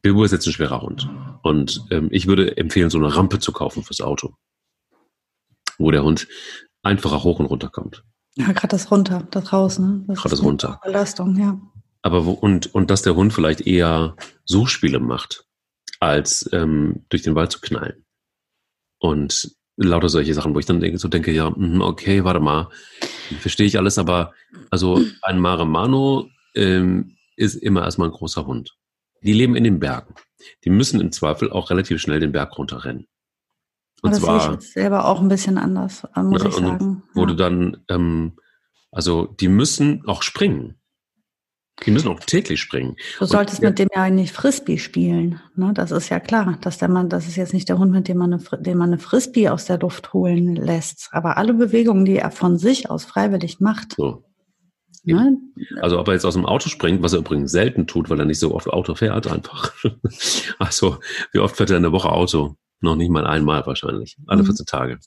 [0.00, 1.08] Bilbo ist jetzt ein schwerer Hund.
[1.42, 4.34] Und ähm, ich würde empfehlen, so eine Rampe zu kaufen fürs Auto.
[5.78, 6.26] Wo der Hund
[6.82, 8.02] einfacher hoch und runter kommt.
[8.34, 10.04] Ja, gerade das runter, das raus, ne?
[10.08, 10.80] Gerade das runter.
[10.82, 11.60] Belastung, ja.
[12.00, 15.44] Aber wo, und, und dass der Hund vielleicht eher Suchspiele macht,
[15.98, 18.06] als ähm, durch den Wald zu knallen.
[18.98, 22.68] Und lauter solche Sachen, wo ich dann denke, so denke, ja, mhm, okay, warte mal,
[23.38, 24.32] verstehe ich alles, aber
[24.70, 28.76] also ein Maremano ähm, ist immer erstmal ein großer Hund.
[29.22, 30.14] Die leben in den Bergen.
[30.64, 33.06] Die müssen im Zweifel auch relativ schnell den Berg runterrennen.
[34.02, 37.02] Und das zwar, sehe ich jetzt selber auch ein bisschen anders, muss ja, ich sagen.
[37.14, 37.26] Wo ja.
[37.26, 38.38] du dann, ähm,
[38.90, 40.79] also die müssen auch springen.
[41.86, 42.96] Die müssen auch täglich springen.
[43.18, 45.40] Du solltest und, mit dem ja nicht Frisbee spielen.
[45.56, 45.72] Ne?
[45.74, 48.18] Das ist ja klar, dass der Mann, das ist jetzt nicht der Hund, mit dem
[48.18, 51.08] man, eine, dem man eine Frisbee aus der Luft holen lässt.
[51.12, 54.24] Aber alle Bewegungen, die er von sich aus freiwillig macht, so.
[55.04, 55.38] Ne?
[55.80, 58.26] Also ob er jetzt aus dem Auto springt, was er übrigens selten tut, weil er
[58.26, 59.72] nicht so oft Auto fährt einfach.
[60.58, 60.98] also
[61.32, 62.56] wie oft fährt er in der Woche Auto?
[62.80, 64.66] Noch nicht mal einmal wahrscheinlich, alle 14 mhm.
[64.66, 64.98] Tage.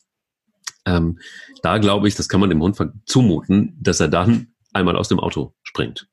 [0.85, 1.19] Ähm,
[1.61, 5.19] da glaube ich, das kann man dem Hund zumuten, dass er dann einmal aus dem
[5.19, 6.07] Auto springt.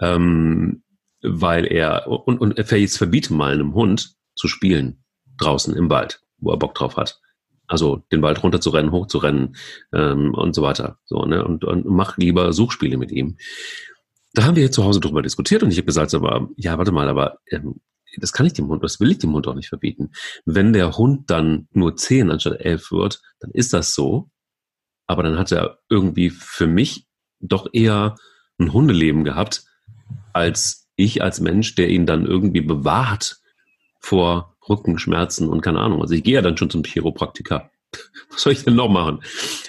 [0.00, 0.82] Ähm,
[1.22, 5.04] weil er, und, und jetzt verbiete mal einem Hund zu spielen
[5.38, 7.20] draußen im Wald, wo er Bock drauf hat.
[7.66, 9.56] Also den Wald runterzurennen, hochzurennen
[9.92, 10.98] ähm, und so weiter.
[11.04, 11.44] So, ne?
[11.44, 13.36] Und, und mach lieber Suchspiele mit ihm.
[14.34, 17.08] Da haben wir zu Hause drüber diskutiert und ich habe gesagt, aber ja, warte mal,
[17.08, 17.80] aber ähm,
[18.18, 20.10] das kann ich dem Hund, das will ich dem Hund auch nicht verbieten.
[20.44, 24.30] Wenn der Hund dann nur zehn anstatt elf wird, dann ist das so.
[25.06, 27.06] Aber dann hat er irgendwie für mich
[27.40, 28.16] doch eher
[28.58, 29.64] ein Hundeleben gehabt,
[30.32, 33.38] als ich als Mensch, der ihn dann irgendwie bewahrt
[34.00, 36.00] vor Rückenschmerzen und keine Ahnung.
[36.02, 37.70] Also ich gehe ja dann schon zum Chiropraktiker.
[38.30, 39.20] Was soll ich denn noch machen?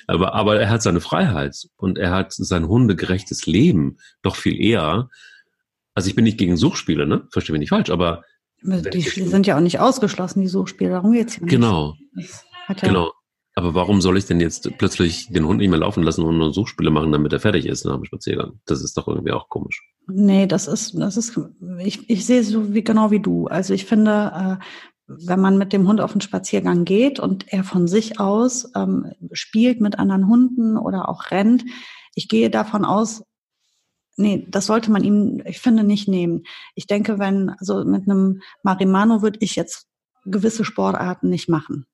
[0.08, 5.10] Aber, aber er hat seine Freiheit und er hat sein hundegerechtes Leben doch viel eher.
[5.94, 7.28] Also ich bin nicht gegen Suchspiele, ne?
[7.32, 8.24] Verstehe mich nicht falsch, aber.
[8.62, 11.52] Die sind ja auch nicht ausgeschlossen, die Suchspiele, darum geht's ja nicht.
[11.52, 11.96] Genau.
[12.70, 13.12] Ja genau.
[13.56, 16.54] Aber warum soll ich denn jetzt plötzlich den Hund nicht mehr laufen lassen und nur
[16.54, 18.60] Suchspiele machen, damit er fertig ist nach dem Spaziergang?
[18.66, 19.84] Das ist doch irgendwie auch komisch.
[20.08, 21.40] Nee, das ist, das ist,
[21.80, 23.48] ich, ich sehe es so wie, genau wie du.
[23.48, 24.64] Also ich finde, äh,
[25.08, 29.14] wenn man mit dem Hund auf den Spaziergang geht und er von sich aus ähm,
[29.32, 31.64] spielt mit anderen Hunden oder auch rennt,
[32.16, 33.24] ich gehe davon aus,
[34.18, 36.44] nee, das sollte man ihm, ich finde, nicht nehmen.
[36.76, 39.88] Ich denke, wenn, also mit einem Marimano würde ich jetzt
[40.26, 41.86] gewisse Sportarten nicht machen.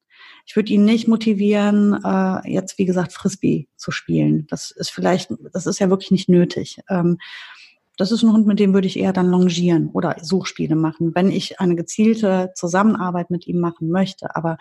[0.46, 4.48] Ich würde ihn nicht motivieren, äh, jetzt wie gesagt Frisbee zu spielen.
[4.48, 6.80] Das ist vielleicht, das ist ja wirklich nicht nötig.
[6.90, 7.18] Ähm,
[8.00, 11.30] das ist ein Hund, mit dem würde ich eher dann longieren oder Suchspiele machen, wenn
[11.30, 14.38] ich eine gezielte Zusammenarbeit mit ihm machen möchte.
[14.38, 14.58] Aber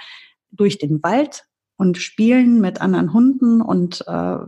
[0.50, 1.44] durch den Wald
[1.76, 4.38] und Spielen mit anderen Hunden und äh,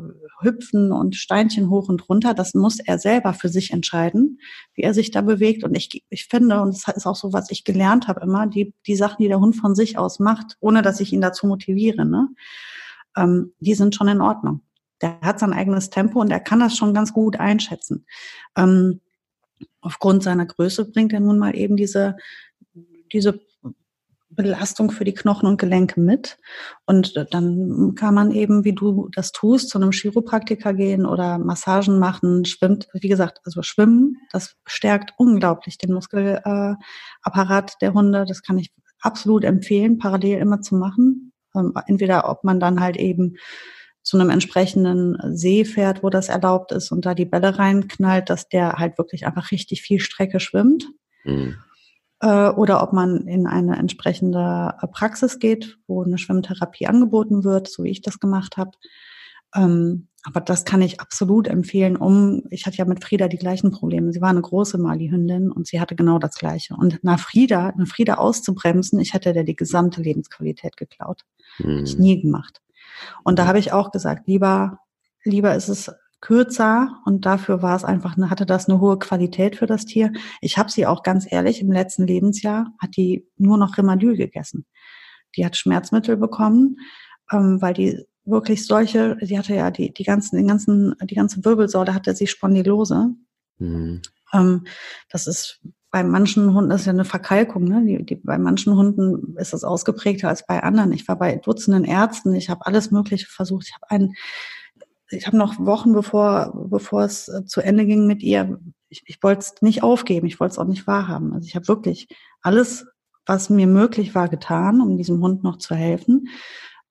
[0.40, 4.40] Hüpfen und Steinchen hoch und runter, das muss er selber für sich entscheiden,
[4.74, 5.62] wie er sich da bewegt.
[5.62, 8.74] Und ich, ich finde, und das ist auch so, was ich gelernt habe immer, die,
[8.88, 12.04] die Sachen, die der Hund von sich aus macht, ohne dass ich ihn dazu motiviere,
[12.04, 12.28] ne,
[13.16, 14.62] ähm, die sind schon in Ordnung
[15.02, 18.06] der hat sein eigenes Tempo und er kann das schon ganz gut einschätzen.
[18.56, 19.00] Ähm,
[19.80, 22.16] aufgrund seiner Größe bringt er nun mal eben diese,
[23.12, 23.40] diese
[24.30, 26.38] Belastung für die Knochen und Gelenke mit.
[26.86, 31.98] Und dann kann man eben, wie du das tust, zu einem Chiropraktiker gehen oder Massagen
[31.98, 38.24] machen, schwimmt, wie gesagt, also schwimmen, das stärkt unglaublich den Muskelapparat der Hunde.
[38.24, 41.32] Das kann ich absolut empfehlen, parallel immer zu machen.
[41.54, 43.36] Ähm, entweder ob man dann halt eben
[44.10, 48.48] zu einem entsprechenden See fährt, wo das erlaubt ist und da die Bälle reinknallt, dass
[48.48, 50.84] der halt wirklich einfach richtig viel Strecke schwimmt.
[51.24, 51.54] Mhm.
[52.18, 57.84] Äh, oder ob man in eine entsprechende Praxis geht, wo eine Schwimmtherapie angeboten wird, so
[57.84, 58.72] wie ich das gemacht habe.
[59.54, 63.70] Ähm, aber das kann ich absolut empfehlen, um, ich hatte ja mit Frieda die gleichen
[63.70, 64.12] Probleme.
[64.12, 66.74] Sie war eine große Mali-Hündin und sie hatte genau das Gleiche.
[66.74, 71.22] Und nach Frieda, nach Frieda auszubremsen, ich hätte der die gesamte Lebensqualität geklaut.
[71.60, 71.84] Mhm.
[71.84, 72.60] Ich nie gemacht.
[73.24, 74.78] Und da habe ich auch gesagt, lieber,
[75.24, 79.66] lieber ist es kürzer und dafür war es einfach, hatte das eine hohe Qualität für
[79.66, 80.12] das Tier.
[80.40, 84.66] Ich habe sie auch ganz ehrlich im letzten Lebensjahr hat die nur noch Rimadyl gegessen.
[85.36, 86.76] Die hat Schmerzmittel bekommen,
[87.30, 91.44] ähm, weil die wirklich solche, die hatte ja die die ganzen den ganzen die ganze
[91.44, 93.10] Wirbelsäule hatte sie Spondylose.
[93.58, 94.02] Mhm.
[94.32, 94.66] Ähm,
[95.08, 97.84] das ist bei manchen Hunden ist ja eine Verkalkung, ne?
[97.84, 100.92] Die, die, bei manchen Hunden ist das ausgeprägter als bei anderen.
[100.92, 103.66] Ich war bei Dutzenden Ärzten, ich habe alles Mögliche versucht.
[103.66, 104.14] Ich habe einen,
[105.10, 109.22] ich habe noch Wochen bevor, bevor es äh, zu Ende ging mit ihr, ich, ich
[109.22, 111.32] wollte es nicht aufgeben, ich wollte es auch nicht wahrhaben.
[111.32, 112.08] Also ich habe wirklich
[112.42, 112.86] alles,
[113.26, 116.28] was mir möglich war, getan, um diesem Hund noch zu helfen.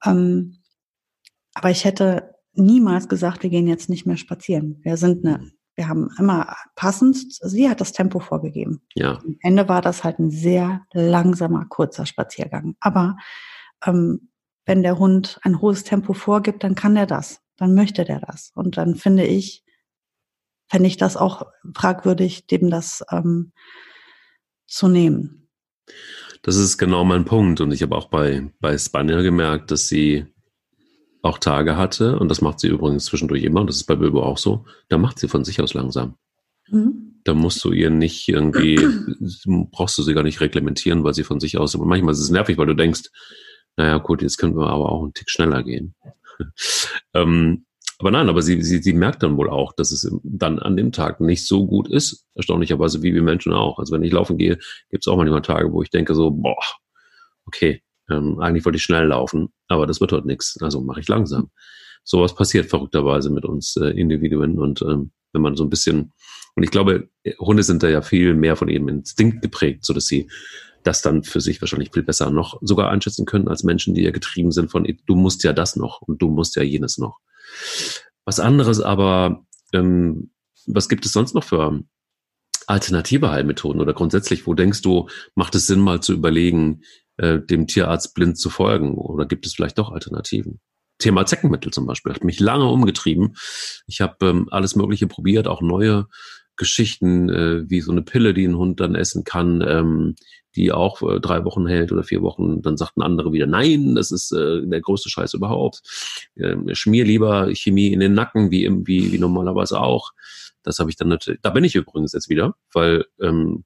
[0.06, 0.58] Ähm,
[1.54, 4.80] aber ich hätte niemals gesagt, wir gehen jetzt nicht mehr spazieren.
[4.84, 8.82] Wir sind eine wir haben immer passend, sie hat das Tempo vorgegeben.
[8.96, 9.20] Ja.
[9.20, 12.76] Am Ende war das halt ein sehr langsamer, kurzer Spaziergang.
[12.82, 13.16] Aber
[13.86, 14.30] ähm,
[14.66, 18.52] wenn der Hund ein hohes Tempo vorgibt, dann kann er das, dann möchte der das.
[18.56, 19.64] Und dann finde ich,
[20.68, 23.54] fände ich das auch fragwürdig, dem das ähm,
[24.68, 25.48] zu nehmen.
[26.42, 27.62] Das ist genau mein Punkt.
[27.62, 30.26] Und ich habe auch bei, bei Spanier gemerkt, dass sie
[31.22, 34.24] auch Tage hatte, und das macht sie übrigens zwischendurch immer, und das ist bei Bilbo
[34.24, 36.16] auch so, da macht sie von sich aus langsam.
[36.70, 37.22] Mhm.
[37.24, 38.78] Da musst du ihr nicht irgendwie,
[39.72, 42.58] brauchst du sie gar nicht reglementieren, weil sie von sich aus, manchmal ist es nervig,
[42.58, 43.10] weil du denkst,
[43.76, 45.96] naja, gut, jetzt können wir aber auch einen Tick schneller gehen.
[47.14, 47.66] ähm,
[48.00, 50.94] aber nein, aber sie, sie, sie merkt dann wohl auch, dass es dann an dem
[50.94, 53.78] Tag nicht so gut ist, erstaunlicherweise wie wir Menschen auch.
[53.78, 54.58] Also wenn ich laufen gehe,
[54.90, 56.56] gibt es auch manchmal Tage, wo ich denke so, boah,
[57.46, 60.58] okay, ähm, eigentlich wollte ich schnell laufen, aber das wird heute nichts.
[60.62, 61.50] Also mache ich langsam.
[62.04, 64.60] sowas passiert verrückterweise mit uns äh, Individuen.
[64.60, 66.14] Und ähm, wenn man so ein bisschen,
[66.56, 70.08] und ich glaube, Hunde sind da ja viel mehr von ihrem Instinkt geprägt, so dass
[70.08, 70.30] sie
[70.84, 74.12] das dann für sich wahrscheinlich viel besser noch sogar einschätzen können als Menschen, die ja
[74.12, 77.20] getrieben sind von, du musst ja das noch und du musst ja jenes noch.
[78.26, 80.32] Was anderes aber, ähm,
[80.66, 81.84] was gibt es sonst noch für
[82.68, 86.82] alternative Heilmethoden oder grundsätzlich, wo denkst du, macht es Sinn, mal zu überlegen,
[87.20, 90.60] äh, dem Tierarzt blind zu folgen oder gibt es vielleicht doch Alternativen?
[91.00, 93.36] Thema Zeckenmittel zum Beispiel hat mich lange umgetrieben.
[93.88, 96.08] Ich habe ähm, alles Mögliche probiert, auch neue
[96.58, 100.16] Geschichten, äh, wie so eine Pille, die ein Hund dann essen kann, ähm,
[100.56, 102.62] die auch äh, drei Wochen hält oder vier Wochen.
[102.62, 105.82] Dann sagten andere wieder, nein, das ist äh, der größte Scheiß überhaupt.
[106.36, 110.12] Ähm, schmier lieber Chemie in den Nacken, wie, wie, wie normalerweise auch.
[110.64, 113.64] Das habe ich dann natürlich, da bin ich übrigens jetzt wieder, weil ähm,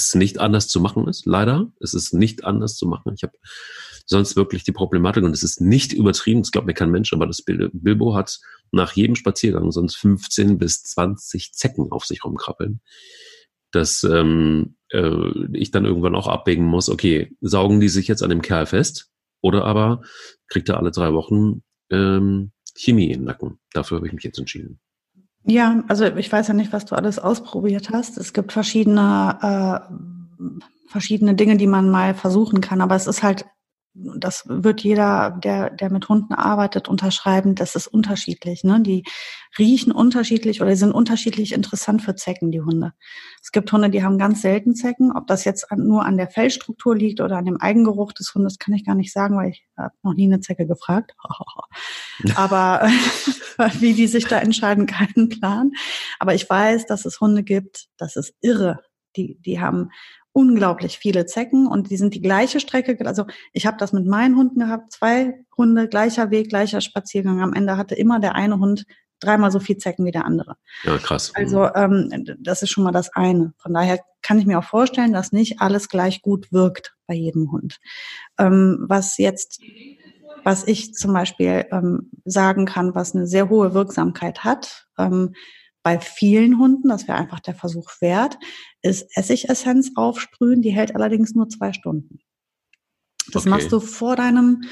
[0.00, 1.72] es nicht anders zu machen ist, leider.
[1.80, 3.14] Es ist nicht anders zu machen.
[3.16, 3.36] Ich habe
[4.06, 7.26] sonst wirklich die Problematik und es ist nicht übertrieben, das glaubt mir kein Mensch, aber
[7.26, 8.38] das Bilbo hat
[8.70, 12.80] nach jedem Spaziergang sonst 15 bis 20 Zecken auf sich rumkrabbeln.
[13.70, 18.30] Dass ähm, äh, ich dann irgendwann auch abwägen muss, okay, saugen die sich jetzt an
[18.30, 20.02] dem Kerl fest oder aber
[20.48, 23.58] kriegt er alle drei Wochen ähm, Chemie in den Nacken.
[23.72, 24.80] Dafür habe ich mich jetzt entschieden.
[25.46, 28.16] Ja, also ich weiß ja nicht, was du alles ausprobiert hast.
[28.16, 29.38] Es gibt verschiedene,
[29.90, 29.94] äh,
[30.88, 33.44] verschiedene Dinge, die man mal versuchen kann, aber es ist halt
[33.94, 38.64] das wird jeder, der, der mit Hunden arbeitet, unterschreiben, das ist unterschiedlich.
[38.64, 38.80] Ne?
[38.80, 39.04] Die
[39.56, 42.92] riechen unterschiedlich oder sind unterschiedlich interessant für Zecken, die Hunde.
[43.40, 45.12] Es gibt Hunde, die haben ganz selten Zecken.
[45.12, 48.74] Ob das jetzt nur an der Fellstruktur liegt oder an dem Eigengeruch des Hundes, kann
[48.74, 51.12] ich gar nicht sagen, weil ich habe noch nie eine Zecke gefragt.
[52.34, 52.88] Aber
[53.78, 55.72] wie die sich da entscheiden, keinen Plan.
[56.18, 58.80] Aber ich weiß, dass es Hunde gibt, das ist irre.
[59.16, 59.90] Die, die haben
[60.34, 62.98] unglaublich viele Zecken und die sind die gleiche Strecke.
[63.06, 67.40] Also ich habe das mit meinen Hunden gehabt, zwei Hunde, gleicher Weg, gleicher Spaziergang.
[67.40, 68.84] Am Ende hatte immer der eine Hund
[69.20, 70.56] dreimal so viel Zecken wie der andere.
[70.82, 71.32] Ja, krass.
[71.36, 73.54] Also ähm, das ist schon mal das eine.
[73.58, 77.52] Von daher kann ich mir auch vorstellen, dass nicht alles gleich gut wirkt bei jedem
[77.52, 77.78] Hund.
[78.36, 79.60] Ähm, was jetzt,
[80.42, 85.32] was ich zum Beispiel ähm, sagen kann, was eine sehr hohe Wirksamkeit hat, ähm,
[85.84, 88.38] bei vielen Hunden, das wäre einfach der Versuch wert,
[88.82, 92.18] ist Essigessenz aufsprühen, die hält allerdings nur zwei Stunden.
[93.32, 93.50] Das okay.
[93.50, 94.62] machst du vor deinem,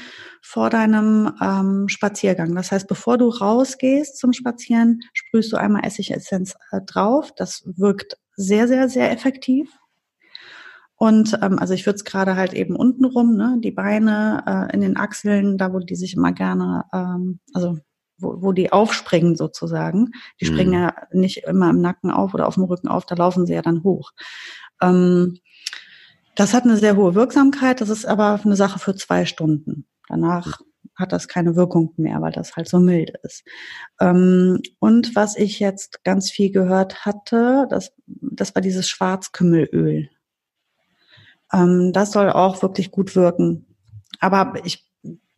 [0.41, 2.53] vor deinem ähm, Spaziergang.
[2.55, 7.31] Das heißt, bevor du rausgehst zum Spazieren, sprühst du einmal Essigessenz äh, drauf.
[7.35, 9.69] Das wirkt sehr, sehr, sehr effektiv.
[10.95, 14.73] Und ähm, also ich würde es gerade halt eben unten rum, ne, die Beine äh,
[14.73, 17.77] in den Achseln, da wo die sich immer gerne, ähm, also
[18.23, 20.11] wo, wo die aufspringen sozusagen.
[20.39, 20.87] Die springen mhm.
[20.87, 23.61] ja nicht immer im Nacken auf oder auf dem Rücken auf, da laufen sie ja
[23.61, 24.11] dann hoch.
[24.81, 25.39] Ähm,
[26.35, 29.85] das hat eine sehr hohe Wirksamkeit, das ist aber eine Sache für zwei Stunden.
[30.07, 30.61] Danach
[30.95, 33.43] hat das keine Wirkung mehr, weil das halt so mild ist.
[33.99, 40.09] Ähm, und was ich jetzt ganz viel gehört hatte, das, das war dieses Schwarzkümmelöl.
[41.51, 43.65] Ähm, das soll auch wirklich gut wirken.
[44.19, 44.85] Aber ich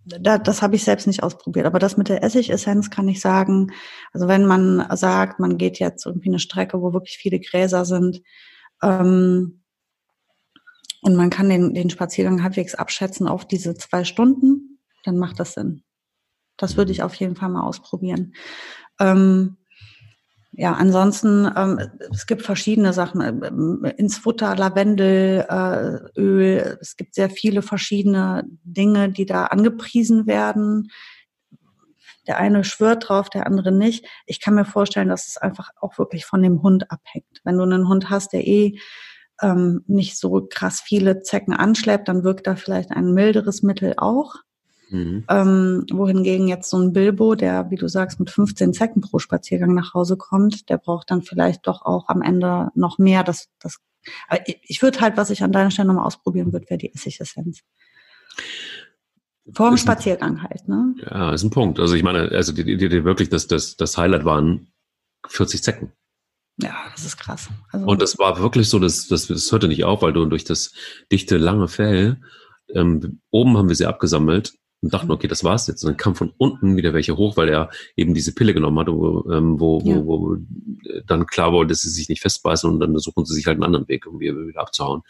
[0.06, 1.66] da, das habe ich selbst nicht ausprobiert.
[1.66, 3.72] Aber das mit der Essigessenz kann ich sagen.
[4.14, 8.22] Also wenn man sagt, man geht jetzt irgendwie eine Strecke, wo wirklich viele Gräser sind,
[8.82, 9.62] ähm,
[11.02, 15.54] und man kann den, den Spaziergang halbwegs abschätzen auf diese zwei Stunden, dann macht das
[15.54, 15.84] Sinn.
[16.58, 18.34] Das würde ich auf jeden Fall mal ausprobieren.
[19.00, 19.58] Ähm,
[20.58, 21.80] ja, ansonsten, ähm,
[22.12, 23.22] es gibt verschiedene Sachen.
[23.22, 25.46] Äh, ins Futter, Lavendelöl,
[26.16, 30.92] äh, es gibt sehr viele verschiedene Dinge, die da angepriesen werden.
[32.28, 34.06] Der eine schwört drauf, der andere nicht.
[34.26, 37.42] Ich kann mir vorstellen, dass es einfach auch wirklich von dem Hund abhängt.
[37.44, 38.80] Wenn du einen Hund hast, der eh
[39.42, 44.36] ähm, nicht so krass viele Zecken anschleppt, dann wirkt da vielleicht ein milderes Mittel auch.
[44.90, 45.24] Mhm.
[45.30, 49.74] Ähm, wohingegen jetzt so ein Bilbo, der, wie du sagst, mit 15 Zecken pro Spaziergang
[49.74, 53.24] nach Hause kommt, der braucht dann vielleicht doch auch am Ende noch mehr.
[53.24, 53.80] Das, das,
[54.46, 57.62] ich, würde halt, was ich an deiner Stelle nochmal ausprobieren würde, wäre die Essigessenz.
[59.52, 60.96] Vor dem Spaziergang halt, ne?
[61.02, 61.80] Ja, ist ein Punkt.
[61.80, 64.72] Also ich meine, also die, die, die wirklich das, das, das Highlight waren
[65.28, 65.92] 40 Zecken.
[66.58, 67.50] Ja, das ist krass.
[67.72, 70.46] Also, und das war wirklich so, das, das, das hörte nicht auf, weil du durch
[70.46, 70.74] das
[71.12, 72.22] dichte, lange Fell,
[72.74, 74.56] ähm, oben haben wir sie abgesammelt
[74.86, 75.84] und dachten, okay, das war's jetzt.
[75.84, 78.88] Und dann kam von unten wieder welche hoch, weil er eben diese Pille genommen hat,
[78.88, 79.98] wo, ähm, wo, ja.
[80.06, 80.38] wo, wo
[81.08, 83.64] dann klar wurde, dass sie sich nicht festbeißen und dann suchen sie sich halt einen
[83.64, 85.02] anderen Weg, um wieder abzuhauen.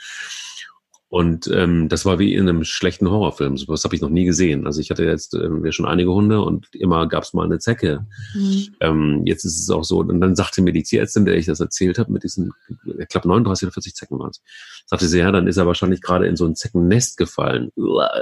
[1.15, 3.55] Und ähm, das war wie in einem schlechten Horrorfilm.
[3.55, 4.65] So was habe ich noch nie gesehen.
[4.65, 8.05] Also ich hatte jetzt ähm, schon einige Hunde und immer gab es mal eine Zecke.
[8.33, 8.75] Mhm.
[8.81, 9.99] Ähm, jetzt ist es auch so.
[9.99, 12.51] Und dann sagte mir die Tierärztin, der ich das erzählt habe, mit diesen,
[12.99, 14.41] ich glaube 39 oder 40 Zecken waren es,
[14.87, 17.71] sagte sie, ja, dann ist er wahrscheinlich gerade in so ein Zeckennest gefallen.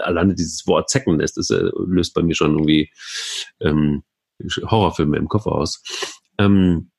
[0.04, 2.91] Alleine dieses Wort Zeckennest das, äh, löst bei mir schon irgendwie
[3.60, 4.04] ähm,
[4.70, 5.82] Horrorfilme im Kopf aus.
[6.38, 6.91] Ähm,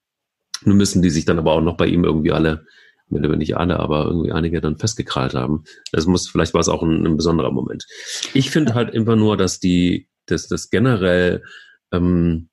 [0.64, 2.66] nun müssen die sich dann aber auch noch bei ihm irgendwie alle,
[3.08, 5.64] wenn nicht alle, aber irgendwie einige dann festgekrallt haben.
[5.92, 7.86] Das muss, vielleicht war es auch ein, ein besonderer Moment.
[8.32, 11.42] Ich finde halt immer nur, dass die, dass das generell,
[11.92, 12.48] ähm,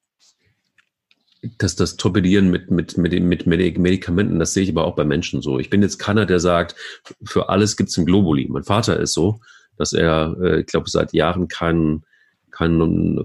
[1.57, 5.41] dass das Torpedieren mit, mit, mit, mit Medikamenten, das sehe ich aber auch bei Menschen
[5.41, 5.57] so.
[5.57, 6.75] Ich bin jetzt keiner, der sagt,
[7.23, 8.47] für alles gibt es ein Globuli.
[8.47, 9.39] Mein Vater ist so,
[9.77, 12.03] dass er, äh, ich glaube, seit Jahren keinen
[12.51, 13.23] keinen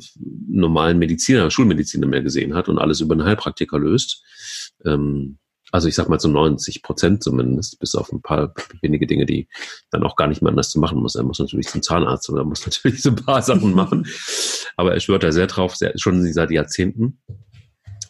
[0.49, 4.23] normalen Mediziner, Schulmediziner mehr gesehen hat und alles über einen Heilpraktiker löst.
[4.85, 5.39] Ähm,
[5.73, 9.49] also ich sag mal zu 90 Prozent zumindest, bis auf ein paar wenige Dinge, die
[9.91, 11.17] dann auch gar nicht mehr anders zu machen muss.
[11.17, 14.07] Er muss natürlich zum Zahnarzt oder muss natürlich so ein paar Sachen machen.
[14.77, 17.21] Aber er schwört da sehr drauf, sehr, schon seit Jahrzehnten.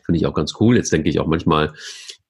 [0.05, 0.77] Finde ich auch ganz cool.
[0.77, 1.73] Jetzt denke ich auch manchmal,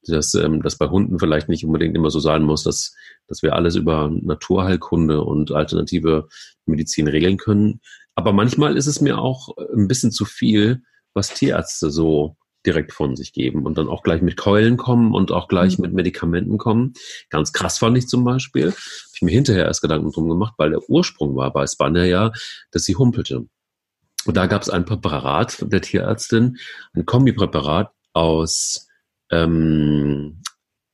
[0.02, 2.94] dass ähm, das bei Hunden vielleicht nicht unbedingt immer so sein muss, dass,
[3.26, 6.28] dass wir alles über Naturheilkunde und alternative
[6.64, 7.80] Medizin regeln können.
[8.14, 12.36] Aber manchmal ist es mir auch ein bisschen zu viel, was Tierärzte so
[12.66, 15.82] direkt von sich geben und dann auch gleich mit Keulen kommen und auch gleich mhm.
[15.82, 16.94] mit Medikamenten kommen.
[17.30, 18.76] Ganz krass fand ich zum Beispiel, habe
[19.14, 22.32] ich mir hinterher erst Gedanken drum gemacht, weil der Ursprung war bei Spanner ja,
[22.72, 23.46] dass sie humpelte.
[24.26, 26.58] Und da gab es ein Präparat der Tierärztin,
[26.94, 28.88] ein Kombipräparat aus,
[29.30, 30.42] ähm,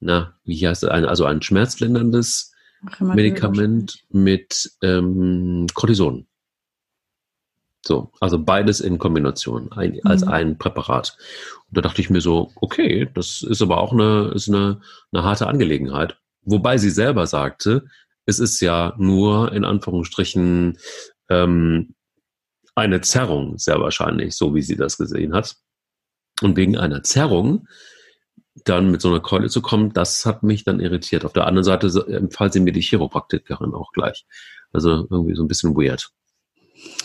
[0.01, 2.53] na, wie heißt das, also ein schmerzlinderndes
[3.01, 6.27] Medikament mit ähm, Cortison.
[7.85, 10.31] So, also beides in Kombination, ein, als mhm.
[10.31, 11.17] ein Präparat.
[11.69, 14.81] Und da dachte ich mir so, okay, das ist aber auch eine, ist eine,
[15.13, 16.17] eine harte Angelegenheit.
[16.43, 17.87] Wobei sie selber sagte,
[18.25, 20.79] es ist ja nur in Anführungsstrichen
[21.29, 21.95] ähm,
[22.75, 25.57] eine Zerrung, sehr wahrscheinlich, so wie sie das gesehen hat.
[26.41, 27.67] Und wegen einer Zerrung
[28.65, 31.25] dann mit so einer Keule zu kommen, das hat mich dann irritiert.
[31.25, 34.27] Auf der anderen Seite empfahl sie mir die Chiropraktikerin auch gleich.
[34.73, 36.11] Also irgendwie so ein bisschen weird.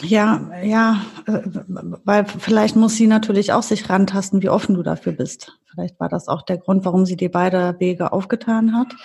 [0.02, 1.42] Ja, ja, äh,
[2.04, 5.60] weil vielleicht muss sie natürlich auch sich rantasten, wie offen du dafür bist.
[5.72, 8.96] Vielleicht war das auch der Grund, warum sie dir beide Wege aufgetan hat.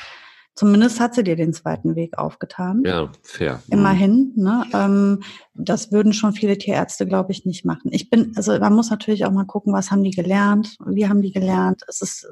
[0.54, 2.82] Zumindest hat sie dir den zweiten Weg aufgetan.
[2.84, 3.62] Ja, fair.
[3.70, 4.32] Immerhin.
[4.36, 4.66] Ne?
[4.74, 5.22] Ähm,
[5.54, 7.90] das würden schon viele Tierärzte, glaube ich, nicht machen.
[7.90, 11.22] Ich bin, also man muss natürlich auch mal gucken, was haben die gelernt, wie haben
[11.22, 11.82] die gelernt.
[11.88, 12.26] Es ist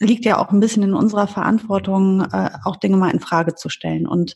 [0.00, 3.68] liegt ja auch ein bisschen in unserer Verantwortung, äh, auch Dinge mal in Frage zu
[3.68, 4.06] stellen.
[4.06, 4.34] Und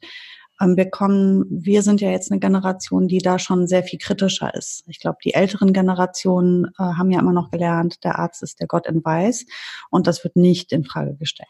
[0.61, 4.85] wir kommen, wir sind ja jetzt eine Generation, die da schon sehr viel kritischer ist.
[4.87, 8.67] Ich glaube, die älteren Generationen äh, haben ja immer noch gelernt, der Arzt ist der
[8.67, 9.47] Gott in Weiß
[9.91, 11.49] und das wird nicht in Frage gestellt.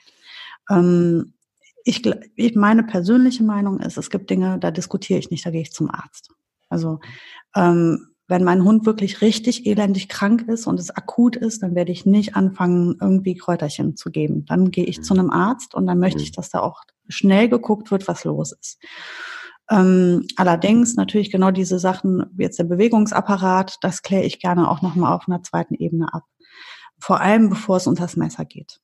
[0.71, 1.35] Ähm,
[1.85, 2.03] ich,
[2.37, 5.73] ich, meine persönliche Meinung ist, es gibt Dinge, da diskutiere ich nicht, da gehe ich
[5.73, 6.31] zum Arzt.
[6.71, 7.01] Also
[7.55, 11.93] ähm, wenn mein Hund wirklich richtig elendig krank ist und es akut ist, dann werde
[11.93, 14.47] ich nicht anfangen, irgendwie Kräuterchen zu geben.
[14.47, 16.37] Dann gehe ich zu einem Arzt und dann möchte ich, mhm.
[16.37, 18.79] dass da auch schnell geguckt wird, was los ist.
[19.71, 24.83] Ähm, allerdings natürlich genau diese Sachen, wie jetzt der Bewegungsapparat, das kläre ich gerne auch
[24.83, 26.25] nochmal auf einer zweiten Ebene ab.
[26.99, 28.81] Vor allem, bevor es unter das Messer geht.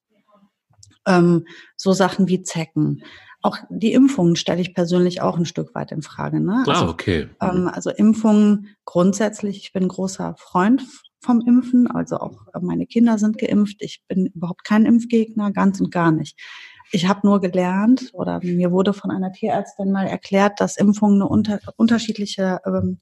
[1.07, 1.47] Ähm,
[1.77, 3.03] so Sachen wie Zecken.
[3.43, 6.41] Auch die Impfungen stelle ich persönlich auch ein Stück weit in Frage.
[6.41, 6.65] Ne?
[6.67, 7.29] Ah, also, okay.
[7.41, 10.85] Ähm, also Impfungen grundsätzlich, ich bin großer Freund
[11.21, 13.77] vom Impfen, also auch meine Kinder sind geimpft.
[13.81, 16.39] Ich bin überhaupt kein Impfgegner, ganz und gar nicht.
[16.93, 21.29] Ich habe nur gelernt oder mir wurde von einer Tierärztin mal erklärt, dass Impfungen eine
[21.29, 23.01] unter, unterschiedliche, ähm,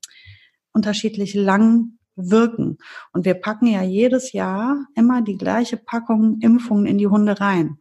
[0.72, 2.78] unterschiedlich lang wirken.
[3.12, 7.78] Und wir packen ja jedes Jahr immer die gleiche Packung Impfungen in die Hunde rein.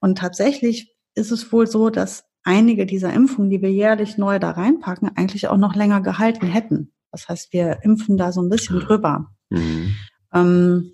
[0.00, 4.50] Und tatsächlich ist es wohl so, dass einige dieser Impfungen, die wir jährlich neu da
[4.50, 6.92] reinpacken, eigentlich auch noch länger gehalten hätten.
[7.12, 9.28] Das heißt, wir impfen da so ein bisschen drüber.
[9.50, 9.94] Mhm.
[10.32, 10.92] Ähm,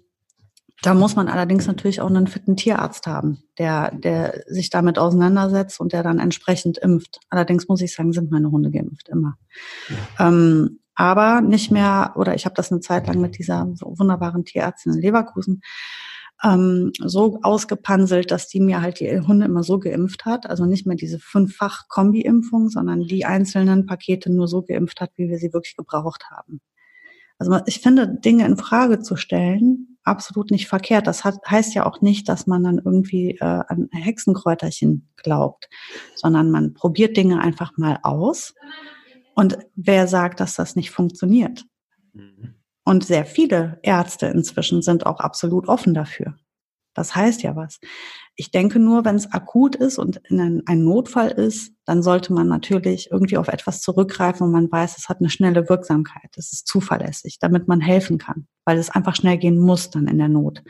[0.83, 5.81] da muss man allerdings natürlich auch einen fitten Tierarzt haben, der, der sich damit auseinandersetzt
[5.81, 7.19] und der dann entsprechend impft.
[7.31, 9.37] Allerdings muss ich sagen, sind meine Hunde geimpft immer.
[10.19, 14.95] Ähm, aber nicht mehr, oder ich habe das eine Zeit lang mit dieser wunderbaren Tierärztin
[14.95, 15.63] in Leverkusen
[16.45, 20.49] ähm, so ausgepanselt, dass die mir halt die Hunde immer so geimpft hat.
[20.49, 25.29] Also nicht mehr diese fünffach Kombi-Impfung, sondern die einzelnen Pakete nur so geimpft hat, wie
[25.29, 26.61] wir sie wirklich gebraucht haben.
[27.39, 31.07] Also ich finde, Dinge in Frage zu stellen, absolut nicht verkehrt.
[31.07, 35.69] Das hat, heißt ja auch nicht, dass man dann irgendwie äh, an Hexenkräuterchen glaubt,
[36.15, 38.55] sondern man probiert Dinge einfach mal aus.
[39.35, 41.65] Und wer sagt, dass das nicht funktioniert?
[42.13, 42.55] Mhm.
[42.85, 46.37] Und sehr viele Ärzte inzwischen sind auch absolut offen dafür.
[46.95, 47.79] Das heißt ja was.
[48.41, 52.47] Ich denke nur, wenn es akut ist und ein, ein, Notfall ist, dann sollte man
[52.47, 56.69] natürlich irgendwie auf etwas zurückgreifen, wo man weiß, es hat eine schnelle Wirksamkeit, es ist
[56.69, 60.63] zuverlässig, damit man helfen kann, weil es einfach schnell gehen muss dann in der Not.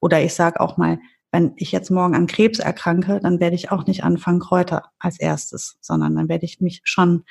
[0.00, 0.98] Oder ich sage auch mal,
[1.30, 5.20] wenn ich jetzt morgen an Krebs erkranke, dann werde ich auch nicht anfangen Kräuter als
[5.20, 7.22] erstes, sondern dann werde ich mich schon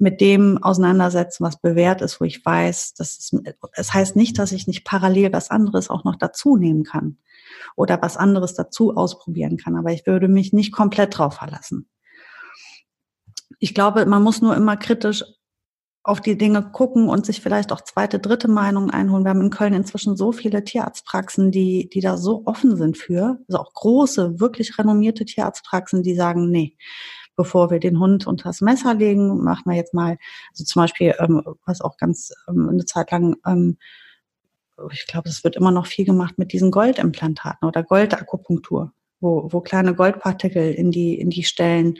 [0.00, 3.36] mit dem auseinandersetzen, was bewährt ist, wo ich weiß, dass es,
[3.72, 7.18] es heißt nicht, dass ich nicht parallel was anderes auch noch dazu nehmen kann
[7.76, 11.88] oder was anderes dazu ausprobieren kann, aber ich würde mich nicht komplett drauf verlassen.
[13.58, 15.24] Ich glaube, man muss nur immer kritisch
[16.08, 19.24] auf die Dinge gucken und sich vielleicht auch zweite, dritte Meinungen einholen.
[19.24, 23.38] Wir haben in Köln inzwischen so viele Tierarztpraxen, die, die da so offen sind für,
[23.46, 26.76] also auch große, wirklich renommierte Tierarztpraxen, die sagen, nee,
[27.38, 30.18] bevor wir den Hund unter das Messer legen, machen wir jetzt mal,
[30.50, 33.78] also zum Beispiel, ähm, was auch ganz ähm, eine Zeit lang, ähm,
[34.92, 39.60] ich glaube, es wird immer noch viel gemacht mit diesen Goldimplantaten oder Goldakupunktur, wo, wo
[39.60, 41.98] kleine Goldpartikel in die, in die Stellen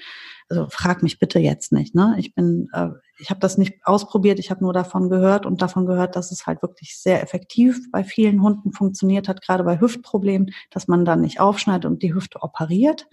[0.48, 1.94] also frag mich bitte jetzt nicht.
[1.94, 2.16] Ne?
[2.18, 5.86] Ich bin, äh, ich habe das nicht ausprobiert, ich habe nur davon gehört und davon
[5.86, 10.50] gehört, dass es halt wirklich sehr effektiv bei vielen Hunden funktioniert hat, gerade bei Hüftproblemen,
[10.70, 13.08] dass man dann nicht aufschneidet und die Hüfte operiert,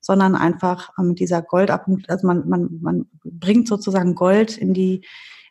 [0.00, 5.04] sondern einfach äh, mit dieser Goldabpunkt, also man, man, man bringt sozusagen Gold in die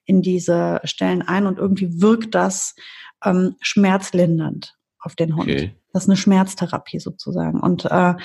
[0.05, 2.75] in diese Stellen ein und irgendwie wirkt das
[3.23, 5.49] ähm, schmerzlindernd auf den Hund.
[5.49, 5.75] Okay.
[5.93, 7.59] Das ist eine Schmerztherapie sozusagen.
[7.59, 8.15] Und äh,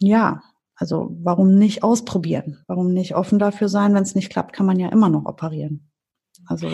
[0.00, 0.42] ja,
[0.76, 2.64] also warum nicht ausprobieren?
[2.66, 3.94] Warum nicht offen dafür sein?
[3.94, 5.90] Wenn es nicht klappt, kann man ja immer noch operieren.
[6.46, 6.68] Also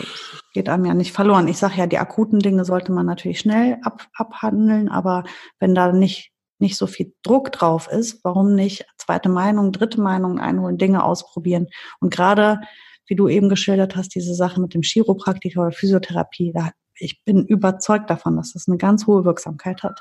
[0.53, 1.49] geht einem ja nicht verloren.
[1.49, 5.25] Ich sage ja, die akuten Dinge sollte man natürlich schnell ab, abhandeln, aber
[5.59, 10.41] wenn da nicht, nicht so viel Druck drauf ist, warum nicht zweite Meinung, dritte Meinung
[10.41, 11.69] einholen, Dinge ausprobieren?
[12.01, 12.61] Und gerade,
[13.07, 17.45] wie du eben geschildert hast, diese Sache mit dem Chiropraktiker oder Physiotherapie, da, ich bin
[17.47, 20.01] überzeugt davon, dass das eine ganz hohe Wirksamkeit hat.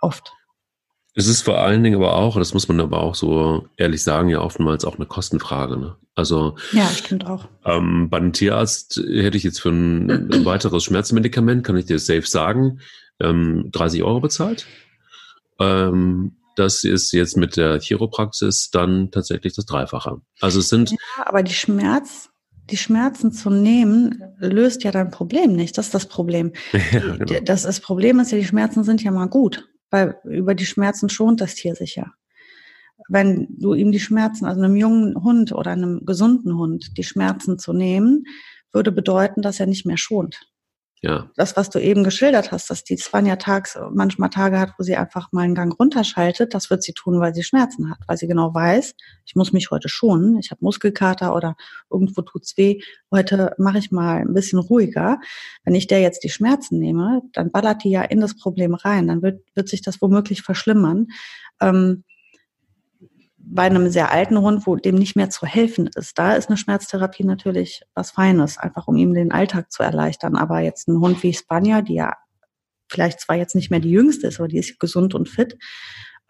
[0.00, 0.32] Oft.
[1.18, 4.28] Es ist vor allen Dingen aber auch, das muss man aber auch so ehrlich sagen,
[4.28, 5.78] ja oftmals auch eine Kostenfrage.
[5.78, 5.96] Ne?
[6.14, 7.48] Also ja, stimmt auch.
[7.64, 12.26] Ähm, bei einem Tierarzt hätte ich jetzt für ein weiteres Schmerzmedikament, kann ich dir safe
[12.26, 12.80] sagen,
[13.18, 14.66] ähm, 30 Euro bezahlt.
[15.58, 20.20] Ähm, das ist jetzt mit der Chiropraxis dann tatsächlich das Dreifache.
[20.42, 20.90] Also es sind.
[20.90, 22.28] Ja, aber die Schmerz,
[22.68, 25.78] die Schmerzen zu nehmen, löst ja dein Problem nicht.
[25.78, 26.52] Das ist das Problem.
[26.92, 27.40] ja, genau.
[27.42, 31.08] Das, das Problem ist ja, die Schmerzen sind ja mal gut weil über die Schmerzen
[31.08, 32.12] schont das Tier sich ja.
[33.08, 37.58] Wenn du ihm die Schmerzen, also einem jungen Hund oder einem gesunden Hund, die Schmerzen
[37.58, 38.24] zu nehmen,
[38.72, 40.40] würde bedeuten, dass er nicht mehr schont.
[41.02, 41.30] Ja.
[41.36, 44.96] Das, was du eben geschildert hast, dass die Svanja tags manchmal Tage hat, wo sie
[44.96, 48.26] einfach mal einen Gang runterschaltet, das wird sie tun, weil sie Schmerzen hat, weil sie
[48.26, 48.94] genau weiß,
[49.26, 51.56] ich muss mich heute schonen, ich habe Muskelkater oder
[51.90, 52.80] irgendwo tut's weh,
[53.12, 55.18] heute mache ich mal ein bisschen ruhiger.
[55.64, 59.06] Wenn ich der jetzt die Schmerzen nehme, dann ballert die ja in das Problem rein,
[59.06, 61.08] dann wird, wird sich das womöglich verschlimmern.
[61.60, 62.04] Ähm,
[63.48, 66.56] bei einem sehr alten Hund, wo dem nicht mehr zu helfen ist, da ist eine
[66.56, 70.36] Schmerztherapie natürlich was Feines, einfach um ihm den Alltag zu erleichtern.
[70.36, 72.14] Aber jetzt ein Hund wie Spanier, die ja
[72.88, 75.56] vielleicht zwar jetzt nicht mehr die jüngste ist, aber die ist gesund und fit,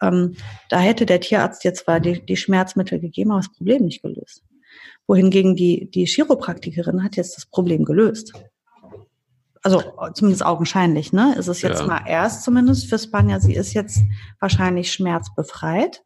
[0.01, 0.35] ähm,
[0.69, 4.43] da hätte der Tierarzt jetzt zwar die, die Schmerzmittel gegeben, aber das Problem nicht gelöst.
[5.07, 8.33] Wohingegen die, die Chiropraktikerin hat jetzt das Problem gelöst.
[9.63, 9.81] Also
[10.13, 11.35] zumindest augenscheinlich, ne?
[11.35, 11.87] Ist es jetzt ja.
[11.87, 13.99] mal erst zumindest für Spanier, sie ist jetzt
[14.39, 16.03] wahrscheinlich schmerzbefreit.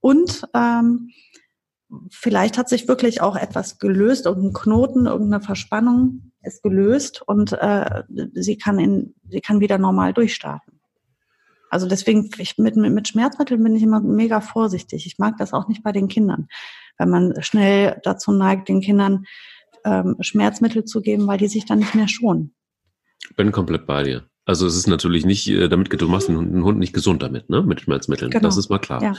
[0.00, 1.10] Und ähm,
[2.10, 8.04] vielleicht hat sich wirklich auch etwas gelöst, irgendein Knoten, irgendeine Verspannung ist gelöst und äh,
[8.34, 10.80] sie kann in, sie kann wieder normal durchstarten.
[11.70, 15.06] Also deswegen, ich, mit, mit Schmerzmitteln bin ich immer mega vorsichtig.
[15.06, 16.48] Ich mag das auch nicht bei den Kindern,
[16.98, 19.24] wenn man schnell dazu neigt, den Kindern
[19.84, 22.55] ähm, Schmerzmittel zu geben, weil die sich dann nicht mehr schonen.
[23.36, 24.28] Bin komplett bei dir.
[24.48, 27.62] Also es ist natürlich nicht, äh, damit du machst den Hund, nicht gesund damit, ne?
[27.62, 28.30] Mit Schmerzmitteln.
[28.30, 28.44] Genau.
[28.44, 29.02] Das ist mal klar.
[29.02, 29.14] Ja.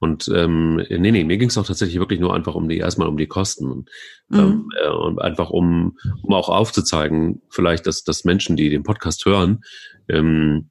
[0.00, 3.06] Und ähm, nee, nee, mir ging es auch tatsächlich wirklich nur einfach um die, erstmal
[3.06, 3.70] um die Kosten.
[3.70, 3.90] Und,
[4.28, 4.38] mhm.
[4.38, 9.24] ähm, äh, und einfach um, um auch aufzuzeigen, vielleicht, dass, dass Menschen, die den Podcast
[9.24, 9.62] hören,
[10.08, 10.70] ähm,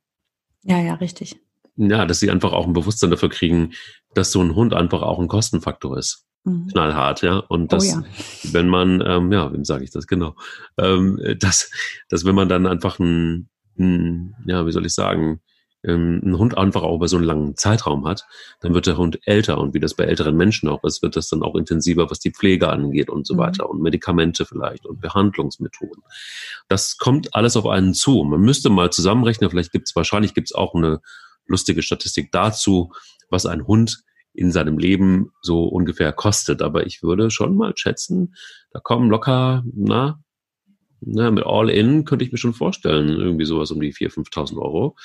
[0.64, 1.38] ja, ja, richtig.
[1.76, 3.72] Ja, dass sie einfach auch ein Bewusstsein dafür kriegen,
[4.14, 6.26] dass so ein Hund einfach auch ein Kostenfaktor ist.
[6.44, 6.68] Mhm.
[6.68, 7.38] Knallhart, ja.
[7.38, 8.04] Und oh das, oh ja.
[8.52, 10.36] wenn man, ähm, ja, wem sage ich das genau,
[10.78, 11.72] ähm, dass,
[12.10, 15.42] dass wenn man dann einfach ein ein, ja, wie soll ich sagen,
[15.84, 18.26] ähm, ein Hund einfach auch über so einen langen Zeitraum hat,
[18.62, 21.28] dann wird der Hund älter und wie das bei älteren Menschen auch ist, wird das
[21.28, 23.40] dann auch intensiver, was die Pflege angeht und so mhm.
[23.40, 26.04] weiter und Medikamente vielleicht und Behandlungsmethoden.
[26.70, 28.24] Das kommt alles auf einen zu.
[28.24, 31.02] Man müsste mal zusammenrechnen, vielleicht gibt es, wahrscheinlich gibt es auch eine
[31.48, 32.94] lustige Statistik dazu,
[33.30, 34.04] was ein Hund
[34.34, 36.62] in seinem Leben so ungefähr kostet.
[36.62, 38.36] Aber ich würde schon mal schätzen,
[38.72, 40.20] da kommen locker, na,
[41.02, 44.96] na, mit All-In könnte ich mir schon vorstellen, irgendwie sowas um die 4.000, 5.000 Euro.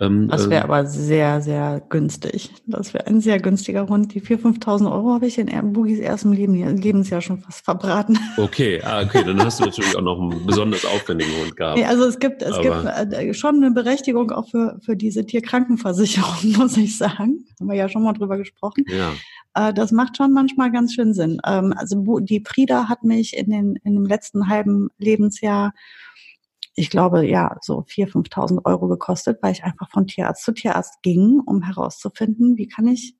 [0.00, 2.50] Ähm, das wäre äh, aber sehr, sehr günstig.
[2.66, 4.14] Das wäre ein sehr günstiger Hund.
[4.14, 8.18] Die 4.000, 5.000 Euro habe ich in Bugis ersten Leben, Lebensjahr schon fast verbraten.
[8.40, 11.78] Okay, ah, okay, dann hast du natürlich auch noch einen besonders aufwendigen Hund gehabt.
[11.78, 15.26] Nee, also es gibt, es aber gibt äh, schon eine Berechtigung auch für, für diese
[15.26, 17.44] Tierkrankenversicherung, muss ich sagen.
[17.58, 18.84] Haben wir ja schon mal drüber gesprochen.
[18.88, 19.12] Ja.
[19.54, 21.40] Äh, das macht schon manchmal ganz schön Sinn.
[21.46, 25.72] Ähm, also die Prida hat mich in, den, in dem letzten halben Lebensjahr
[26.80, 31.02] ich glaube, ja, so 4.000, 5.000 Euro gekostet, weil ich einfach von Tierarzt zu Tierarzt
[31.02, 33.16] ging, um herauszufinden, wie kann ich,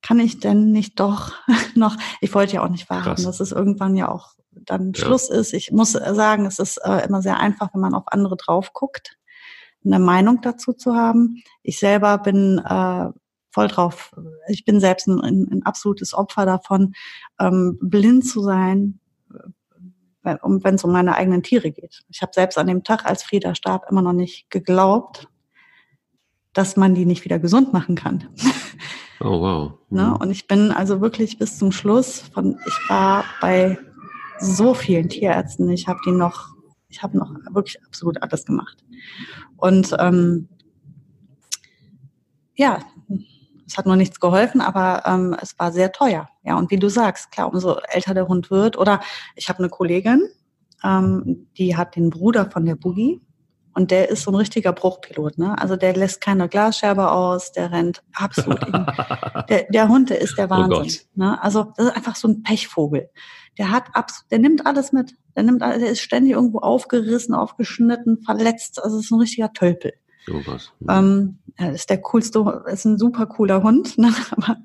[0.00, 1.32] kann ich denn nicht doch
[1.74, 5.04] noch, ich wollte ja auch nicht warten, dass es irgendwann ja auch dann ja.
[5.04, 5.52] Schluss ist.
[5.52, 9.18] Ich muss sagen, es ist äh, immer sehr einfach, wenn man auf andere drauf guckt,
[9.84, 11.42] eine Meinung dazu zu haben.
[11.62, 13.10] Ich selber bin äh,
[13.50, 14.14] voll drauf,
[14.48, 16.94] ich bin selbst ein, ein absolutes Opfer davon,
[17.38, 19.00] ähm, blind zu sein,
[20.22, 22.02] wenn es um meine eigenen Tiere geht.
[22.08, 25.28] Ich habe selbst an dem Tag, als Frieda starb, immer noch nicht geglaubt,
[26.52, 28.28] dass man die nicht wieder gesund machen kann.
[29.22, 29.72] Oh wow.
[29.90, 30.16] ne?
[30.18, 33.78] Und ich bin also wirklich bis zum Schluss von, ich war bei
[34.38, 36.54] so vielen Tierärzten, ich habe die noch,
[36.88, 38.82] ich habe noch wirklich absolut alles gemacht.
[39.58, 40.48] Und ähm,
[42.54, 42.80] ja,
[43.70, 46.28] es hat nur nichts geholfen, aber ähm, es war sehr teuer.
[46.42, 48.76] Ja, und wie du sagst, klar, umso älter der Hund wird.
[48.76, 49.00] Oder
[49.36, 50.28] ich habe eine Kollegin,
[50.82, 53.20] ähm, die hat den Bruder von der Boogie.
[53.72, 55.56] Und der ist so ein richtiger Bruchpilot, ne?
[55.56, 58.66] Also der lässt keine Glasscherbe aus, der rennt absolut.
[58.66, 58.72] in,
[59.48, 61.02] der, der Hund, der ist der oh Wahnsinn.
[61.14, 61.40] Oh ne?
[61.40, 63.08] Also das ist einfach so ein Pechvogel.
[63.58, 65.14] Der hat abs der nimmt alles mit.
[65.36, 68.82] Der nimmt, alles, der ist ständig irgendwo aufgerissen, aufgeschnitten, verletzt.
[68.82, 69.92] Also es ist ein richtiger Tölpel.
[70.28, 70.72] Oh, was.
[70.88, 73.96] Ähm, er ist der coolste, ist ein super cooler Hund.
[73.98, 74.12] Ne?
[74.30, 74.56] Aber,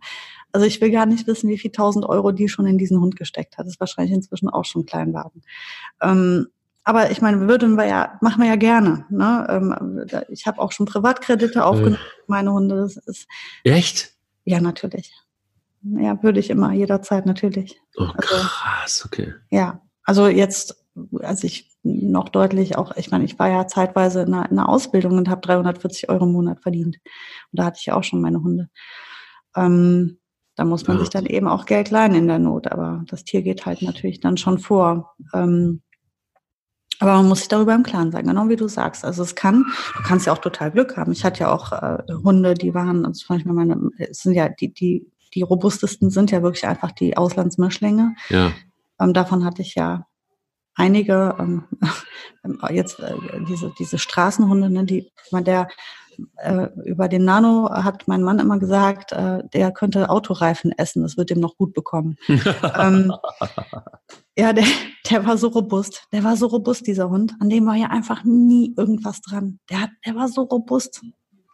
[0.51, 3.17] also ich will gar nicht wissen, wie viel tausend Euro die schon in diesen Hund
[3.17, 3.65] gesteckt hat.
[3.65, 5.41] Das ist wahrscheinlich inzwischen auch schon Kleinwagen.
[6.01, 6.47] Ähm,
[6.86, 9.05] aber ich meine, würden wir ja, machen wir ja gerne.
[9.09, 9.47] Ne?
[9.49, 11.61] Ähm, ich habe auch schon Privatkredite äh.
[11.61, 12.23] aufgenommen, äh.
[12.27, 12.75] meine Hunde.
[12.77, 13.27] Das ist,
[13.63, 14.13] Echt?
[14.45, 15.11] Ja, natürlich.
[15.81, 17.81] Ja, würde ich immer, jederzeit natürlich.
[17.97, 19.33] Oh, also, krass, okay.
[19.49, 20.84] Ja, also jetzt
[21.22, 24.70] als ich noch deutlich auch, ich meine, ich war ja zeitweise in einer, in einer
[24.70, 26.98] Ausbildung und habe 340 Euro im Monat verdient.
[27.52, 28.70] Und da hatte ich ja auch schon meine Hunde.
[29.56, 30.20] Ähm,
[30.56, 31.02] da muss man ja.
[31.02, 34.22] sich dann eben auch Geld leihen in der Not, aber das Tier geht halt natürlich
[34.22, 35.16] dann schon vor.
[35.34, 35.82] Ähm,
[37.00, 39.04] aber man muss sich darüber im Klaren sein, genau wie du sagst.
[39.04, 39.66] Also es kann,
[39.98, 41.12] du kannst ja auch total Glück haben.
[41.12, 44.74] Ich hatte ja auch äh, Hunde, die waren, also manchmal meine, es sind ja die,
[44.74, 48.16] die, die robustesten sind ja wirklich einfach die Auslandsmischlinge.
[48.30, 48.54] Ja.
[49.00, 50.08] Ähm, davon hatte ich ja
[50.76, 51.63] einige, ähm,
[52.69, 53.13] jetzt äh,
[53.47, 55.67] diese, diese Straßenhunde, ne, die man der
[56.38, 61.17] äh, über den Nano hat mein Mann immer gesagt, äh, der könnte Autoreifen essen, das
[61.17, 62.17] wird ihm noch gut bekommen.
[62.28, 63.13] ähm,
[64.38, 64.65] ja, der,
[65.09, 66.07] der war so robust.
[66.11, 67.34] Der war so robust, dieser Hund.
[67.39, 69.59] An dem war ja einfach nie irgendwas dran.
[69.69, 71.01] Der, hat, der war so robust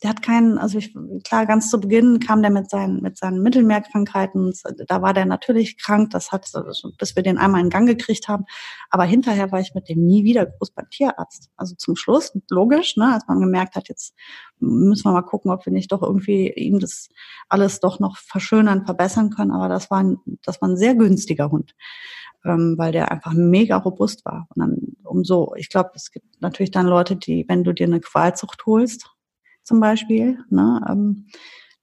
[0.02, 3.44] der hat keinen, also ich, klar, ganz zu Beginn kam der mit seinen, mit seinen
[3.44, 4.52] Mittelmeerkrankheiten,
[4.88, 6.52] da war der natürlich krank, das hat,
[6.98, 8.46] bis wir den einmal in Gang gekriegt haben.
[8.90, 11.50] Aber hinterher war ich mit dem nie wieder groß beim Tierarzt.
[11.56, 14.16] Also zum Schluss, logisch, ne, als man gemerkt hat, jetzt
[14.60, 17.10] müssen wir mal gucken, ob wir nicht doch irgendwie ihm das
[17.48, 19.52] alles doch noch verschönern, verbessern können.
[19.52, 21.76] Aber das war ein, das war ein sehr günstiger Hund.
[22.44, 24.48] Ähm, weil der einfach mega robust war.
[24.50, 28.00] Und dann umso, ich glaube, es gibt natürlich dann Leute, die, wenn du dir eine
[28.00, 29.11] Qualzucht holst,
[29.72, 30.38] zum Beispiel.
[30.50, 30.82] Ne?
[30.90, 31.28] Ähm,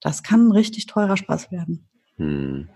[0.03, 1.89] das kann ein richtig teurer Spaß werden.
[2.17, 2.69] Hm.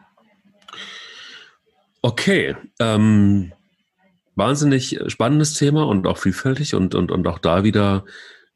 [2.01, 2.57] Okay.
[2.81, 3.53] Ähm,
[4.35, 8.07] wahnsinnig spannendes Thema und auch vielfältig und, und, und auch da wieder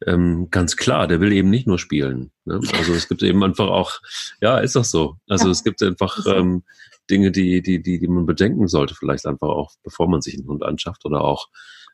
[0.07, 2.33] ähm, ganz klar, der will eben nicht nur spielen.
[2.47, 2.61] Ne?
[2.73, 4.01] Also es gibt eben einfach auch,
[4.41, 5.17] ja, ist doch so.
[5.29, 5.51] Also ja.
[5.51, 6.65] es gibt einfach ähm,
[7.11, 10.49] Dinge, die, die, die, die man bedenken sollte, vielleicht einfach auch, bevor man sich einen
[10.49, 11.49] Hund anschafft oder auch,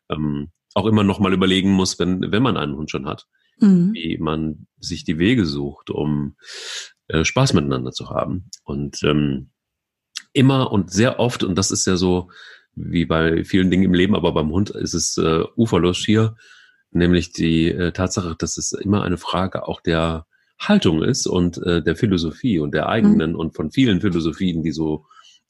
[0.08, 3.26] ähm, auch immer noch mal überlegen muss, wenn, wenn man einen Hund schon hat
[3.62, 3.92] mhm.
[3.94, 6.36] wie man sich die Wege sucht, um
[7.08, 8.50] äh, Spaß miteinander zu haben.
[8.64, 9.50] Und ähm,
[10.32, 12.30] immer und sehr oft, und das ist ja so
[12.74, 16.36] wie bei vielen Dingen im Leben, aber beim Hund ist es äh, uferlos schier,
[16.90, 20.26] nämlich die äh, Tatsache, dass es immer eine Frage auch der
[20.58, 23.36] Haltung ist und äh, der Philosophie und der eigenen mhm.
[23.36, 25.06] und von vielen Philosophien, die so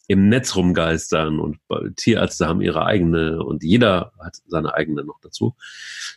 [0.09, 1.59] im Netz rumgeistern und
[1.97, 5.55] Tierärzte haben ihre eigene und jeder hat seine eigene noch dazu.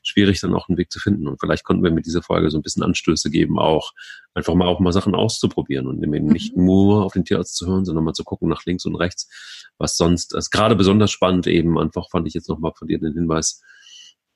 [0.04, 1.28] Schwierig dann auch einen Weg zu finden.
[1.28, 3.94] Und vielleicht konnten wir mit dieser Folge so ein bisschen Anstöße geben, auch
[4.34, 6.66] einfach mal auch mal Sachen auszuprobieren und eben nicht mhm.
[6.66, 9.30] nur auf den Tierarzt zu hören, sondern mal zu gucken nach links und rechts,
[9.78, 13.14] was sonst, ist gerade besonders spannend eben, einfach fand ich jetzt nochmal von dir den
[13.14, 13.62] Hinweis,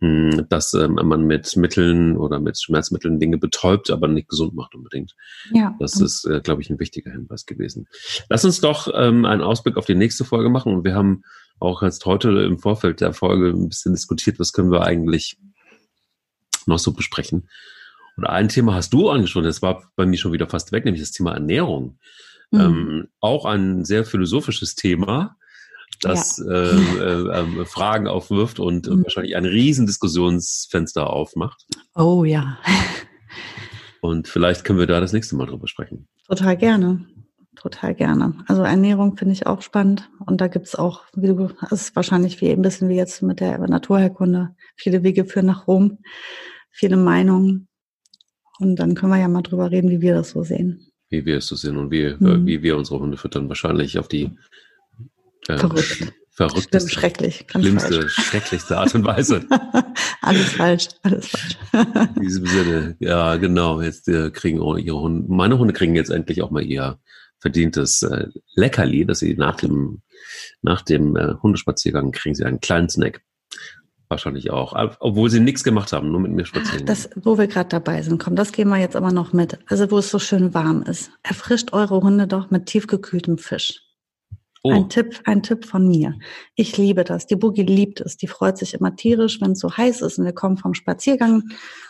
[0.02, 5.14] dass ähm, man mit Mitteln oder mit Schmerzmitteln Dinge betäubt, aber nicht gesund macht unbedingt.
[5.54, 5.76] Ja.
[5.80, 7.88] Das ist, äh, glaube ich, ein wichtiger Hinweis gewesen.
[8.30, 10.74] Lass uns doch ähm, einen Ausblick auf die nächste Folge machen.
[10.74, 11.24] Und wir haben
[11.60, 15.38] auch jetzt heute im Vorfeld der Folge ein bisschen diskutiert, was können wir eigentlich
[16.66, 17.50] noch so besprechen.
[18.16, 21.02] Und ein Thema hast du angesprochen, das war bei mir schon wieder fast weg, nämlich
[21.02, 22.00] das Thema Ernährung.
[22.52, 22.60] Mhm.
[22.60, 25.36] Ähm, auch ein sehr philosophisches Thema,
[26.02, 26.54] das ja.
[26.54, 29.04] äh, äh, Fragen aufwirft und mhm.
[29.04, 31.66] wahrscheinlich ein riesen Diskussionsfenster aufmacht.
[31.96, 32.58] Oh ja.
[34.02, 36.08] Und vielleicht können wir da das nächste Mal drüber sprechen.
[36.28, 37.06] Total gerne.
[37.56, 38.34] Total gerne.
[38.48, 40.10] Also Ernährung finde ich auch spannend.
[40.26, 43.22] Und da gibt es auch, wie du, es ist wahrscheinlich wie ein bisschen wie jetzt
[43.22, 44.56] mit der Naturheilkunde.
[44.78, 45.98] Viele Wege führen nach Rom,
[46.72, 47.68] viele Meinungen.
[48.60, 50.92] Und dann können wir ja mal drüber reden, wie wir das so sehen.
[51.10, 52.46] Wie wir es so sehen und wie, mhm.
[52.46, 53.50] wie wir unsere Hunde füttern.
[53.50, 54.32] Wahrscheinlich auf die
[55.58, 56.14] Verrückt.
[56.32, 58.14] verrückteste, Stimmt, schrecklich, schlimmste, falsch.
[58.30, 59.46] schrecklichste Art und Weise.
[60.22, 61.58] alles falsch, alles falsch.
[62.16, 63.82] In diesem Sinne, ja, genau.
[63.82, 67.00] Jetzt äh, kriegen ihre Hunde, meine Hunde kriegen jetzt endlich auch mal ihr
[67.40, 70.02] verdientes äh, Leckerli, dass sie nach dem,
[70.62, 73.22] nach dem äh, Hundespaziergang kriegen sie einen kleinen Snack.
[74.10, 74.74] Wahrscheinlich auch.
[75.00, 76.88] Obwohl sie nichts gemacht haben, nur mit mir spazieren.
[76.88, 79.60] Das, wo wir gerade dabei sind, komm, das gehen wir jetzt aber noch mit.
[79.68, 81.12] Also wo es so schön warm ist.
[81.22, 83.84] Erfrischt eure Hunde doch mit tiefgekühltem Fisch.
[84.62, 84.72] Oh.
[84.72, 86.16] Ein Tipp, ein Tipp von mir.
[86.56, 87.28] Ich liebe das.
[87.28, 88.18] Die Boogie liebt es.
[88.18, 91.44] Die freut sich immer tierisch, wenn es so heiß ist und wir kommen vom Spaziergang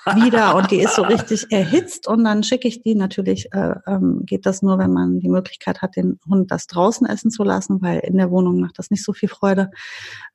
[0.15, 4.21] wieder und die ist so richtig erhitzt und dann schicke ich die natürlich, äh, ähm,
[4.23, 7.81] geht das nur, wenn man die Möglichkeit hat, den Hund das draußen essen zu lassen,
[7.81, 9.71] weil in der Wohnung macht das nicht so viel Freude.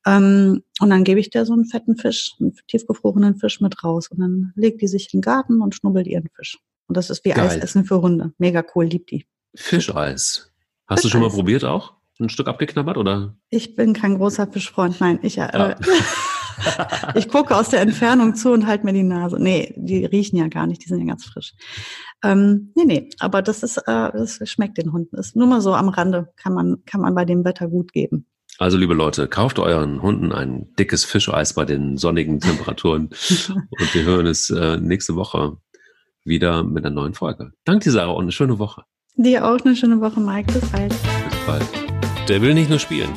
[0.05, 4.09] Ähm, und dann gebe ich der so einen fetten Fisch, einen tiefgefrorenen Fisch mit raus
[4.09, 6.59] und dann legt die sich in den Garten und schnubbelt ihren Fisch.
[6.89, 7.49] Und das ist wie Geil.
[7.49, 8.32] Eisessen für Hunde.
[8.39, 9.24] Mega cool, liebt die.
[9.55, 10.51] Fischeis.
[10.89, 11.03] Hast Fischeis.
[11.03, 11.95] du schon mal probiert auch?
[12.21, 13.37] Ein Stück abgeknabbert oder?
[13.51, 15.19] Ich bin kein großer Fischfreund, nein.
[15.23, 15.77] Ich, äh, ja.
[17.15, 19.39] ich gucke aus der Entfernung zu und halte mir die Nase.
[19.41, 21.55] Nee, die riechen ja gar nicht, die sind ja ganz frisch.
[22.23, 25.17] Ähm, nee, nee, aber das ist, äh, das schmeckt den Hunden.
[25.17, 28.27] Ist nur mal so am Rande, kann man, kann man bei dem Wetter gut geben.
[28.59, 34.05] Also, liebe Leute, kauft euren Hunden ein dickes Fischeis bei den sonnigen Temperaturen und wir
[34.05, 35.57] hören es äh, nächste Woche
[36.25, 37.53] wieder mit einer neuen Folge.
[37.65, 38.85] Danke dir, Sarah, und eine schöne Woche.
[39.17, 40.53] Dir auch eine schöne Woche, Mike.
[40.53, 40.91] Bis bald.
[40.91, 41.84] Bis bald.
[42.29, 43.11] Der will nicht nur spielen.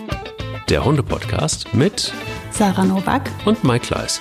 [0.69, 2.11] Der Hunde-Podcast mit
[2.51, 4.19] Sarah Novak und Mike Kleiss.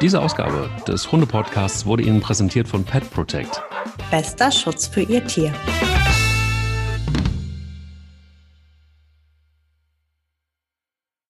[0.00, 3.60] Diese Ausgabe des Hunde-Podcasts wurde Ihnen präsentiert von Pet Protect.
[4.12, 5.52] Bester Schutz für Ihr Tier.